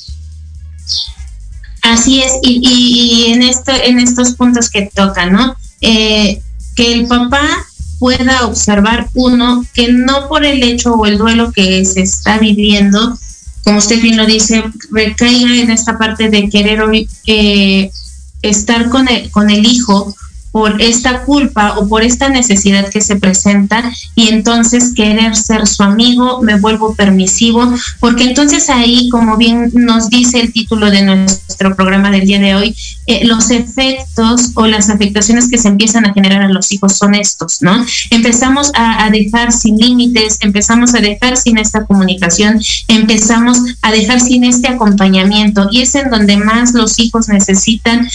[1.82, 5.56] Así es, y, en, esto, en estos puntos que toca, ¿no?
[5.82, 6.42] Eh,
[6.76, 7.42] que el papá
[8.00, 13.18] pueda observar uno que no por el hecho o el duelo que se está viviendo,
[13.64, 16.82] como usted bien lo dice, recaiga en esta parte de querer
[17.28, 17.92] eh,
[18.42, 20.16] estar con el, con el hijo
[20.52, 25.84] por esta culpa o por esta necesidad que se presenta y entonces querer ser su
[25.84, 31.76] amigo, me vuelvo permisivo, porque entonces ahí, como bien nos dice el título de nuestro
[31.76, 32.76] programa del día de hoy,
[33.06, 37.16] eh, los efectos o las afectaciones que se empiezan a generar a los hijos son
[37.16, 37.86] estos, ¿no?
[38.10, 44.20] Empezamos a, a dejar sin límites, empezamos a dejar sin esta comunicación, empezamos a dejar
[44.22, 48.08] sin este acompañamiento y es en donde más los hijos necesitan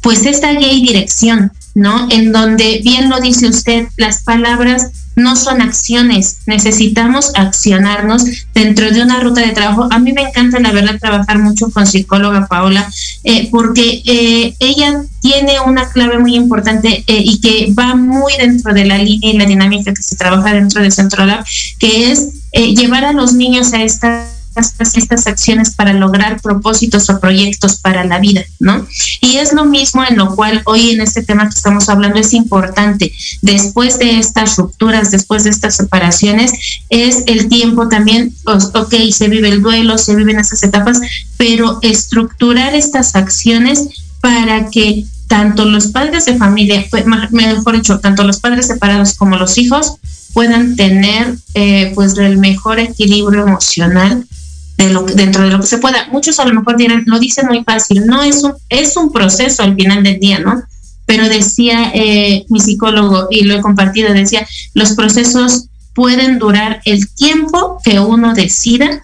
[0.00, 2.08] pues esta guía y dirección, ¿no?
[2.10, 9.02] En donde, bien lo dice usted, las palabras no son acciones, necesitamos accionarnos dentro de
[9.02, 9.88] una ruta de trabajo.
[9.90, 12.90] A mí me encanta, la verdad, trabajar mucho con psicóloga Paola,
[13.22, 18.74] eh, porque eh, ella tiene una clave muy importante eh, y que va muy dentro
[18.74, 21.44] de la línea y la dinámica que se trabaja dentro de Centro Lab,
[21.78, 27.78] que es llevar a los niños a esta estas acciones para lograr propósitos o proyectos
[27.78, 28.86] para la vida, ¿no?
[29.20, 32.32] Y es lo mismo en lo cual hoy en este tema que estamos hablando es
[32.32, 33.12] importante.
[33.42, 36.52] Después de estas rupturas, después de estas separaciones,
[36.88, 41.00] es el tiempo también, ok, se vive el duelo, se viven esas etapas,
[41.36, 43.88] pero estructurar estas acciones
[44.20, 46.84] para que tanto los padres de familia,
[47.30, 49.94] mejor dicho, tanto los padres separados como los hijos
[50.32, 54.26] puedan tener eh, pues el mejor equilibrio emocional
[54.76, 56.08] de lo, dentro de lo que se pueda.
[56.10, 59.62] Muchos a lo mejor dirán, lo dicen muy fácil, no es un, es un proceso
[59.62, 60.62] al final del día, ¿no?
[61.06, 67.08] Pero decía eh, mi psicólogo, y lo he compartido, decía, los procesos pueden durar el
[67.10, 69.02] tiempo que uno decida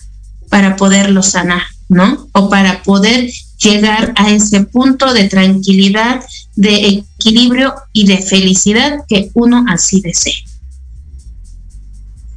[0.49, 2.29] para poderlo sanar, ¿no?
[2.33, 6.25] O para poder llegar a ese punto de tranquilidad,
[6.57, 10.45] de equilibrio y de felicidad que uno así desee.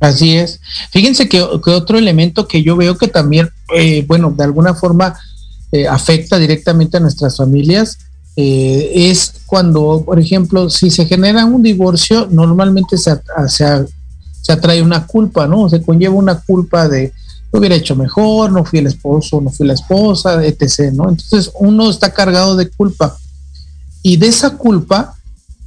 [0.03, 0.59] Así es.
[0.91, 5.17] Fíjense que, otro elemento que yo veo que también, eh, bueno, de alguna forma
[5.71, 7.99] eh, afecta directamente a nuestras familias
[8.35, 13.13] eh, es cuando, por ejemplo, si se genera un divorcio, normalmente se,
[13.47, 13.85] se,
[14.41, 15.69] se atrae una culpa, ¿no?
[15.69, 17.13] Se conlleva una culpa de
[17.53, 21.07] lo hubiera hecho mejor, no fui el esposo, no fui la esposa, etc., ¿no?
[21.07, 23.15] Entonces uno está cargado de culpa.
[24.01, 25.15] Y de esa culpa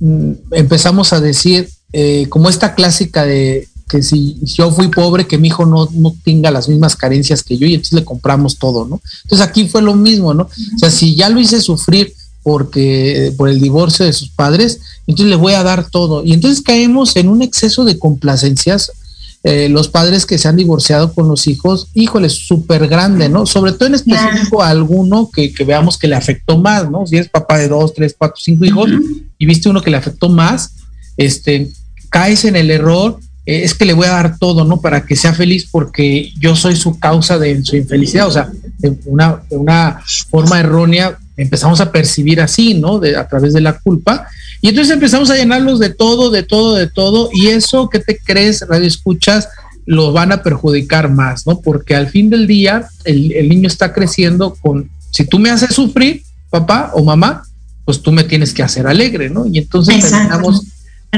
[0.01, 1.71] mm, empezamos a decir,
[2.29, 6.51] como esta clásica de que si yo fui pobre, que mi hijo no, no tenga
[6.51, 9.01] las mismas carencias que yo y entonces le compramos todo, ¿no?
[9.23, 10.45] Entonces aquí fue lo mismo, ¿no?
[10.45, 12.13] O sea, si ya lo hice sufrir
[12.43, 16.25] porque por el divorcio de sus padres, entonces le voy a dar todo.
[16.25, 18.93] Y entonces caemos en un exceso de complacencias.
[19.45, 23.47] Eh, los padres que se han divorciado con los hijos, híjole, súper grande, ¿no?
[23.47, 27.07] Sobre todo en específico a alguno que, que, veamos que le afectó más, ¿no?
[27.07, 28.91] Si es papá de dos, tres, cuatro, cinco hijos
[29.39, 30.73] y viste uno que le afectó más,
[31.17, 31.71] este,
[32.11, 34.81] caes en el error eh, es que le voy a dar todo, ¿no?
[34.81, 38.27] Para que sea feliz porque yo soy su causa de su infelicidad.
[38.27, 42.99] O sea, de una, una forma errónea empezamos a percibir así, ¿no?
[42.99, 44.27] De, a través de la culpa.
[44.61, 47.31] Y entonces empezamos a llenarlos de todo, de todo, de todo.
[47.33, 49.49] Y eso, ¿qué te crees, radio escuchas?
[49.85, 51.61] Los van a perjudicar más, ¿no?
[51.61, 55.75] Porque al fin del día, el, el niño está creciendo con, si tú me haces
[55.75, 57.45] sufrir, papá o mamá,
[57.85, 59.47] pues tú me tienes que hacer alegre, ¿no?
[59.47, 60.63] Y entonces terminamos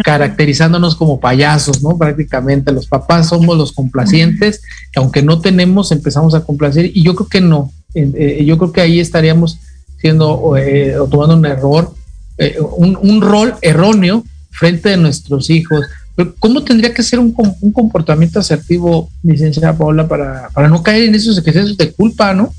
[0.04, 1.96] caracterizándonos como payasos, ¿no?
[1.96, 4.60] Prácticamente los papás somos los complacientes,
[4.92, 8.72] que aunque no tenemos, empezamos a complacer y yo creo que no, eh, yo creo
[8.72, 9.58] que ahí estaríamos
[10.00, 11.94] siendo eh, o tomando un error,
[12.38, 15.84] eh, un, rol erróneo frente de nuestros hijos.
[16.14, 17.32] Pero ¿Cómo tendría que ser un,
[17.72, 22.52] comportamiento asertivo, licenciada Paola, para, para no caer en esos excesos de culpa, ¿no?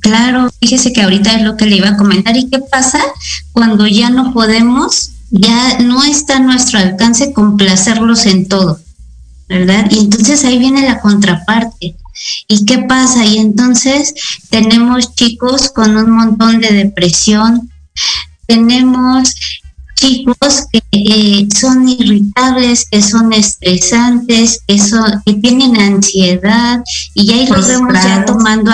[0.00, 2.36] Claro, fíjese que ahorita es lo que le iba a comentar.
[2.36, 3.00] ¿Y qué pasa
[3.52, 8.78] cuando ya no podemos ya no está a nuestro alcance complacerlos en todo,
[9.48, 9.90] ¿verdad?
[9.90, 11.96] Y entonces ahí viene la contraparte.
[12.46, 13.24] ¿Y qué pasa?
[13.24, 14.14] Y entonces
[14.48, 17.68] tenemos chicos con un montón de depresión,
[18.46, 19.34] tenemos
[19.94, 26.82] chicos que eh, son irritables, que son estresantes, que, son, que tienen ansiedad
[27.14, 28.70] y ahí los vemos ya tomando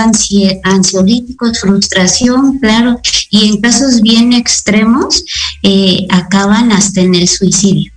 [0.65, 3.01] ansiolíticos, frustración, claro,
[3.31, 5.25] y en casos bien extremos
[5.63, 7.93] eh, acaban hasta en el suicidio.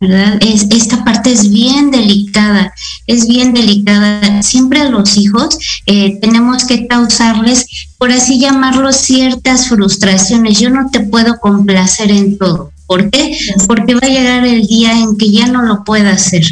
[0.00, 0.38] ¿Verdad?
[0.40, 2.72] Es, esta parte es bien delicada,
[3.06, 4.42] es bien delicada.
[4.42, 7.66] Siempre a los hijos eh, tenemos que causarles,
[7.98, 10.58] por así llamarlo, ciertas frustraciones.
[10.58, 12.72] Yo no te puedo complacer en todo.
[12.86, 13.36] ¿Por qué?
[13.66, 16.44] Porque va a llegar el día en que ya no lo pueda hacer.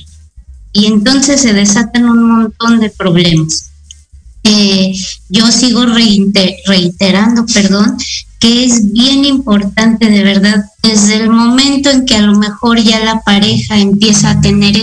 [0.72, 3.70] Y entonces se desatan un montón de problemas.
[4.42, 4.94] Eh,
[5.28, 7.96] yo sigo reiterando, perdón,
[8.40, 13.00] que es bien importante de verdad desde el momento en que a lo mejor ya
[13.00, 14.76] la pareja empieza a tener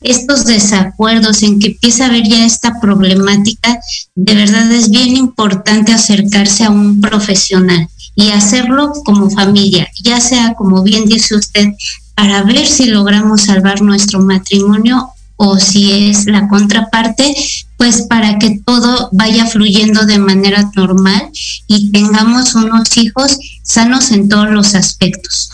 [0.00, 3.80] estos desacuerdos, en que empieza a haber ya esta problemática,
[4.14, 10.54] de verdad es bien importante acercarse a un profesional y hacerlo como familia, ya sea
[10.54, 11.68] como bien dice usted,
[12.14, 17.34] para ver si logramos salvar nuestro matrimonio o si es la contraparte,
[17.78, 21.30] pues para que todo vaya fluyendo de manera normal
[21.68, 25.52] y tengamos unos hijos sanos en todos los aspectos.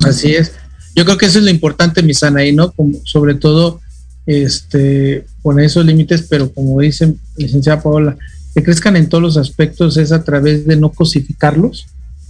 [0.00, 0.52] Así es.
[0.96, 2.72] Yo creo que eso es lo importante, mi y ¿no?
[2.72, 3.80] Como, sobre todo,
[4.26, 8.16] este, poner esos límites, pero como dice licenciada Paola,
[8.52, 11.86] que crezcan en todos los aspectos es a través de no cosificarlos,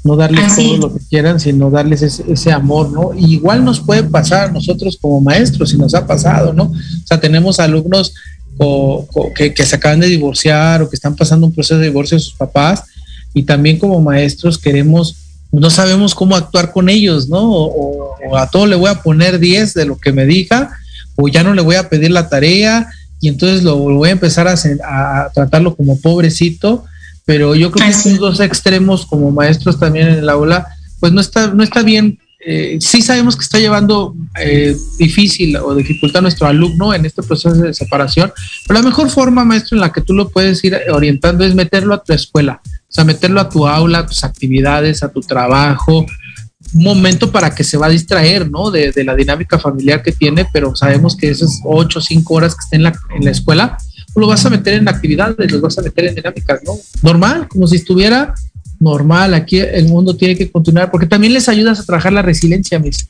[0.09, 3.13] no darles todo lo que quieran, sino darles ese, amor, ¿no?
[3.15, 6.65] igual nos puede pasar a nosotros como maestros, y nos ha pasado, ¿no?
[6.65, 8.15] O sea, tenemos alumnos
[9.35, 12.33] que, se acaban de divorciar o que están pasando un proceso de divorcio de sus
[12.33, 12.85] papás,
[13.35, 15.17] y también como maestros queremos,
[15.53, 17.43] no sabemos cómo actuar con ellos, ¿no?
[17.43, 20.71] O, a todo le voy a poner 10 de lo que me diga,
[21.17, 22.89] o ya no le voy a pedir la tarea,
[23.21, 26.87] y entonces lo, voy a empezar a, a tratarlo como pobrecito
[27.29, 30.67] pero yo creo que esos dos extremos como maestros también en el aula,
[30.99, 32.19] pues no está, no está bien.
[32.41, 37.23] Eh, sí sabemos que está llevando eh, difícil o dificultad a nuestro alumno en este
[37.23, 38.33] proceso de separación,
[38.67, 41.93] pero la mejor forma, maestro, en la que tú lo puedes ir orientando es meterlo
[41.93, 46.07] a tu escuela, o sea, meterlo a tu aula, a tus actividades, a tu trabajo,
[46.73, 48.71] un momento para que se va a distraer, ¿no?
[48.71, 52.55] De, de la dinámica familiar que tiene, pero sabemos que esas ocho o cinco horas
[52.55, 53.77] que esté en la, en la escuela,
[54.15, 56.73] lo vas a meter en actividades, los vas a meter en dinámicas, ¿no?
[57.03, 58.35] Normal, como si estuviera
[58.81, 62.79] normal, aquí el mundo tiene que continuar, porque también les ayudas a trabajar la resiliencia,
[62.79, 63.07] mis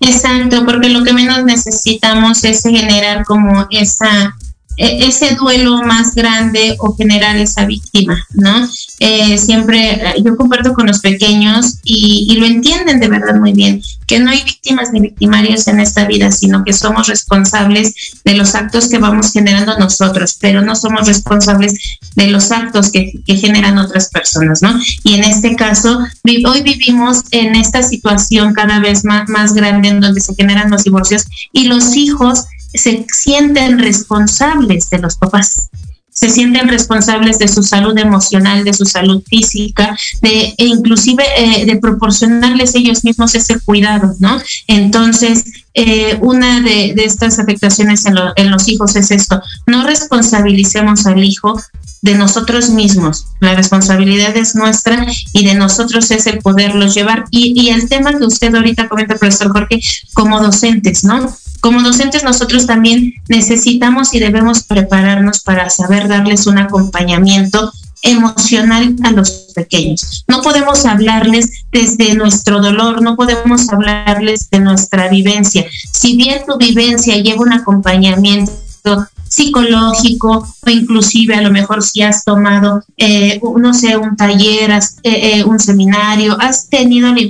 [0.00, 4.36] Exacto, porque lo que menos necesitamos es generar como esa
[4.76, 8.68] ese duelo más grande o generar esa víctima, ¿no?
[8.98, 13.82] Eh, siempre eh, yo comparto con los pequeños y, lo entienden de verdad muy bien,
[14.06, 17.94] que no hay víctimas ni victimarios en esta vida, sino que somos responsables
[18.24, 23.12] de los actos que vamos generando nosotros, pero no somos responsables de los actos que,
[23.26, 24.78] que generan otras personas, ¿no?
[25.04, 26.00] Y en este caso,
[26.46, 30.84] hoy vivimos en esta situación cada vez más, más grande en donde se generan los
[30.84, 35.68] divorcios y los hijos se sienten responsables de los papás
[36.12, 41.64] se sienten responsables de su salud emocional, de su salud física, de e inclusive eh,
[41.64, 44.38] de proporcionarles ellos mismos ese cuidado, ¿no?
[44.66, 45.44] Entonces,
[45.74, 51.60] eh, una de, estas afectaciones en, en los hijos es esto, no responsabilicemos al hijo
[52.02, 53.26] de nosotros mismos.
[53.40, 57.24] La responsabilidad es nuestra y de nosotros es el poderlos llevar.
[57.30, 59.80] Y, y el tema que usted ahorita comenta, profesor Jorge,
[60.12, 61.34] como docentes, ¿no?
[61.62, 69.12] Como docentes nosotros también necesitamos y debemos prepararnos para saber darles un acompañamiento emocional a
[69.12, 70.24] los pequeños.
[70.26, 75.64] No podemos hablarles desde nuestro dolor, no podemos hablarles de nuestra vivencia.
[75.92, 82.22] Si bien tu vivencia lleva un acompañamiento psicológico o inclusive a lo mejor si has
[82.22, 87.20] tomado, eh, no sé, un taller, eh, eh, un seminario, has tenido la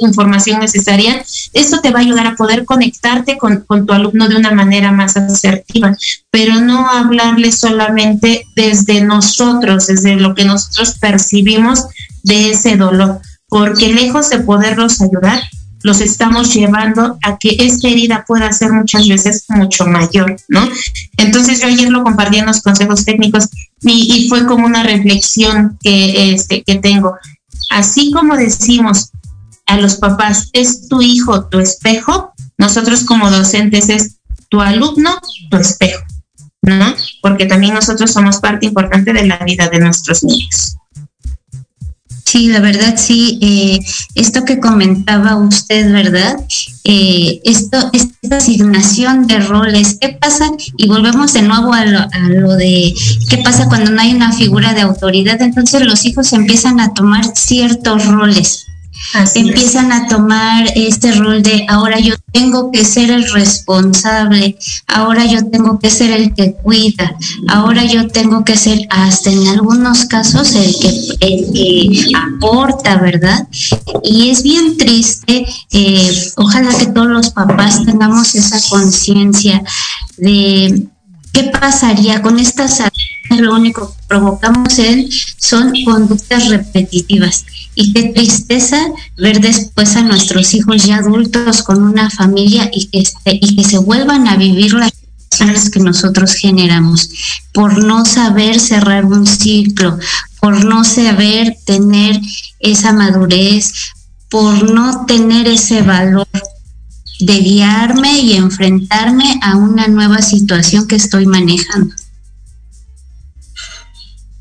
[0.00, 4.36] información necesaria, esto te va a ayudar a poder conectarte con, con tu alumno de
[4.36, 5.96] una manera más asertiva,
[6.30, 11.86] pero no hablarle solamente desde nosotros, desde lo que nosotros percibimos
[12.22, 15.42] de ese dolor, porque lejos de poderlos ayudar,
[15.82, 20.68] los estamos llevando a que esta herida pueda ser muchas veces mucho mayor, ¿no?
[21.16, 23.48] Entonces yo ayer lo compartí en los consejos técnicos
[23.82, 27.16] y, fue como una reflexión que, este, que tengo.
[27.70, 29.12] Así como decimos
[29.66, 34.16] a los papás, es tu hijo tu espejo, nosotros como docentes es
[34.48, 35.20] tu alumno
[35.50, 36.02] tu espejo,
[36.62, 36.94] ¿no?
[37.22, 40.76] Porque también nosotros somos parte importante de la vida de nuestros niños.
[42.30, 43.38] Sí, la verdad sí.
[43.40, 43.80] Eh,
[44.14, 46.36] esto que comentaba usted, ¿verdad?
[46.84, 50.50] Eh, esto, esta asignación de roles, ¿qué pasa?
[50.76, 52.92] Y volvemos de nuevo a lo, a lo, de
[53.30, 55.40] qué pasa cuando no hay una figura de autoridad.
[55.40, 58.66] Entonces los hijos empiezan a tomar ciertos roles
[59.34, 65.48] empiezan a tomar este rol de ahora yo tengo que ser el responsable, ahora yo
[65.50, 67.16] tengo que ser el que cuida,
[67.48, 73.48] ahora yo tengo que ser hasta en algunos casos el que, aporta, ¿verdad?
[74.02, 79.62] Y es bien triste, eh, ojalá que todos los papás tengamos esa conciencia
[80.16, 80.88] de
[81.32, 82.80] qué pasaría con estas
[83.36, 88.78] lo único que provocamos en son conductas repetitivas y qué tristeza
[89.16, 93.64] ver después a nuestros hijos ya adultos con una familia y que, este, y que
[93.64, 94.92] se vuelvan a vivir las
[95.30, 97.10] situaciones que nosotros generamos
[97.52, 99.98] por no saber cerrar un ciclo,
[100.40, 102.20] por no saber tener
[102.60, 103.72] esa madurez,
[104.30, 106.28] por no tener ese valor
[107.20, 111.94] de guiarme y enfrentarme a una nueva situación que estoy manejando.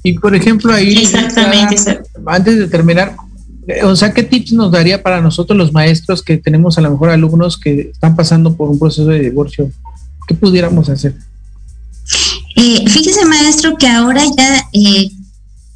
[0.07, 1.99] Y por ejemplo ahí, Exactamente.
[2.25, 3.17] antes de terminar,
[3.83, 7.09] o sea, ¿qué tips nos daría para nosotros los maestros que tenemos a lo mejor
[7.09, 9.69] alumnos que están pasando por un proceso de divorcio?
[10.25, 11.13] ¿Qué pudiéramos hacer?
[12.55, 15.11] Eh, fíjese, maestro, que ahora ya, eh,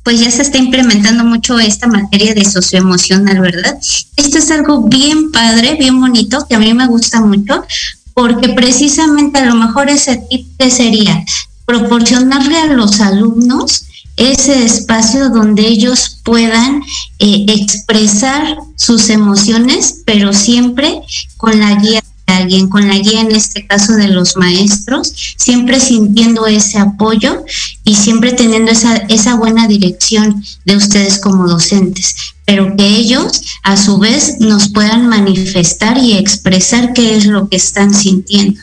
[0.04, 3.78] pues ya se está implementando mucho esta materia de socioemocional, ¿verdad?
[4.16, 7.66] Esto es algo bien padre, bien bonito, que a mí me gusta mucho,
[8.14, 11.22] porque precisamente a lo mejor ese tip sería
[11.66, 13.88] proporcionarle a los alumnos
[14.22, 16.84] ese espacio donde ellos puedan
[17.18, 21.02] eh, expresar sus emociones, pero siempre
[21.38, 25.80] con la guía de alguien, con la guía en este caso de los maestros, siempre
[25.80, 27.44] sintiendo ese apoyo
[27.84, 32.16] y siempre teniendo esa, esa buena dirección de ustedes como docentes,
[32.46, 37.58] pero que ellos a su vez nos puedan manifestar y expresar qué es lo que
[37.58, 38.60] están sintiendo.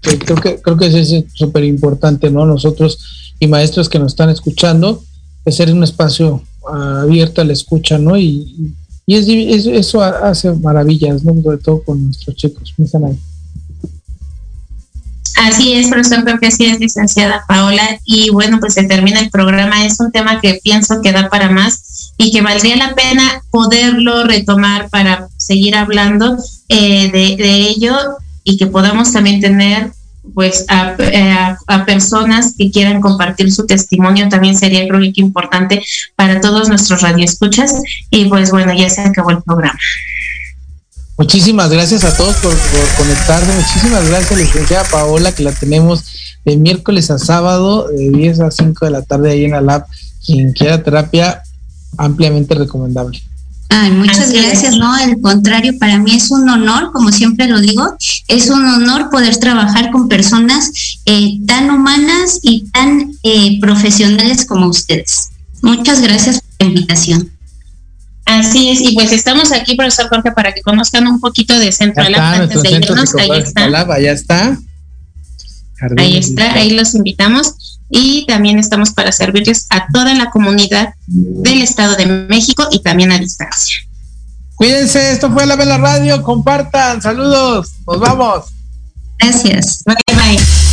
[0.00, 2.46] Creo que, creo que es súper importante, ¿no?
[2.46, 5.02] Nosotros y maestros que nos están escuchando,
[5.46, 8.16] ser un espacio abierto a la escucha, ¿no?
[8.16, 8.74] Y,
[9.06, 11.40] es, eso hace maravillas, ¿no?
[11.40, 12.74] Sobre todo con nuestros chicos.
[12.78, 13.18] ahí.
[15.36, 18.00] Así es, profesor, creo que sí es licenciada Paola.
[18.04, 19.86] Y bueno, pues se termina el programa.
[19.86, 24.24] Es un tema que pienso que da para más y que valdría la pena poderlo
[24.24, 26.36] retomar para seguir hablando
[26.68, 27.94] eh, de ello
[28.42, 29.92] y que podamos también tener
[30.34, 30.66] pues
[30.98, 36.68] eh, a, personas que quieran compartir su testimonio también sería creo que importante para todos
[36.68, 37.82] nuestros radioescuchas.
[38.10, 39.78] Y pues bueno ya se acabó el programa.
[41.18, 42.54] Muchísimas gracias a todos por,
[42.98, 43.52] conectarse.
[43.52, 46.04] Muchísimas gracias licenciada Paola que la tenemos
[46.44, 49.86] de miércoles a sábado de 10 a 5 de la tarde ahí en la lab
[50.24, 51.42] quien quiera terapia
[51.98, 53.20] ampliamente recomendable
[53.68, 57.96] Ay, muchas gracias, no, al contrario, para mí es un honor, como siempre lo digo,
[58.28, 60.70] es un honor poder trabajar con personas
[61.04, 65.30] eh, tan humanas y tan eh, profesionales como ustedes.
[65.62, 67.30] Muchas gracias por la invitación.
[68.24, 72.04] Así es, y pues estamos aquí, profesor Jorge, para que conozcan un poquito de Centro
[72.04, 73.14] antes de irnos.
[73.14, 74.00] Ahí está.
[74.00, 74.58] ya está.
[75.96, 81.62] ahí está, ahí los invitamos y también estamos para servirles a toda la comunidad del
[81.62, 83.76] Estado de México y también a distancia.
[84.56, 88.46] Cuídense, esto fue La Vela Radio, compartan, saludos, nos vamos.
[89.18, 89.82] Gracias.
[89.84, 90.66] Bye bye.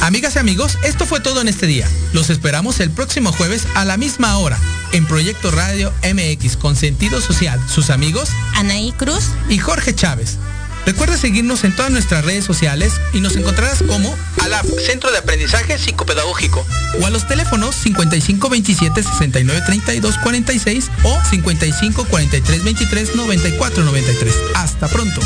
[0.00, 1.86] Amigas y amigos, esto fue todo en este día.
[2.12, 4.56] Los esperamos el próximo jueves a la misma hora
[4.92, 7.60] en Proyecto Radio MX con sentido social.
[7.68, 10.38] Sus amigos Anaí Cruz y Jorge Chávez.
[10.86, 15.78] Recuerda seguirnos en todas nuestras redes sociales y nos encontrarás como ALAP, Centro de Aprendizaje
[15.78, 16.66] Psicopedagógico,
[17.00, 24.34] o a los teléfonos 55 27 69 32 46 o 55 43 23 94 93.
[24.54, 25.20] Hasta pronto.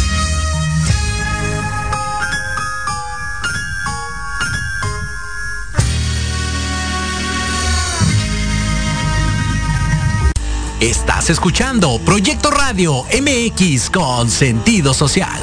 [10.83, 15.39] Estás escuchando Proyecto Radio MX con sentido social.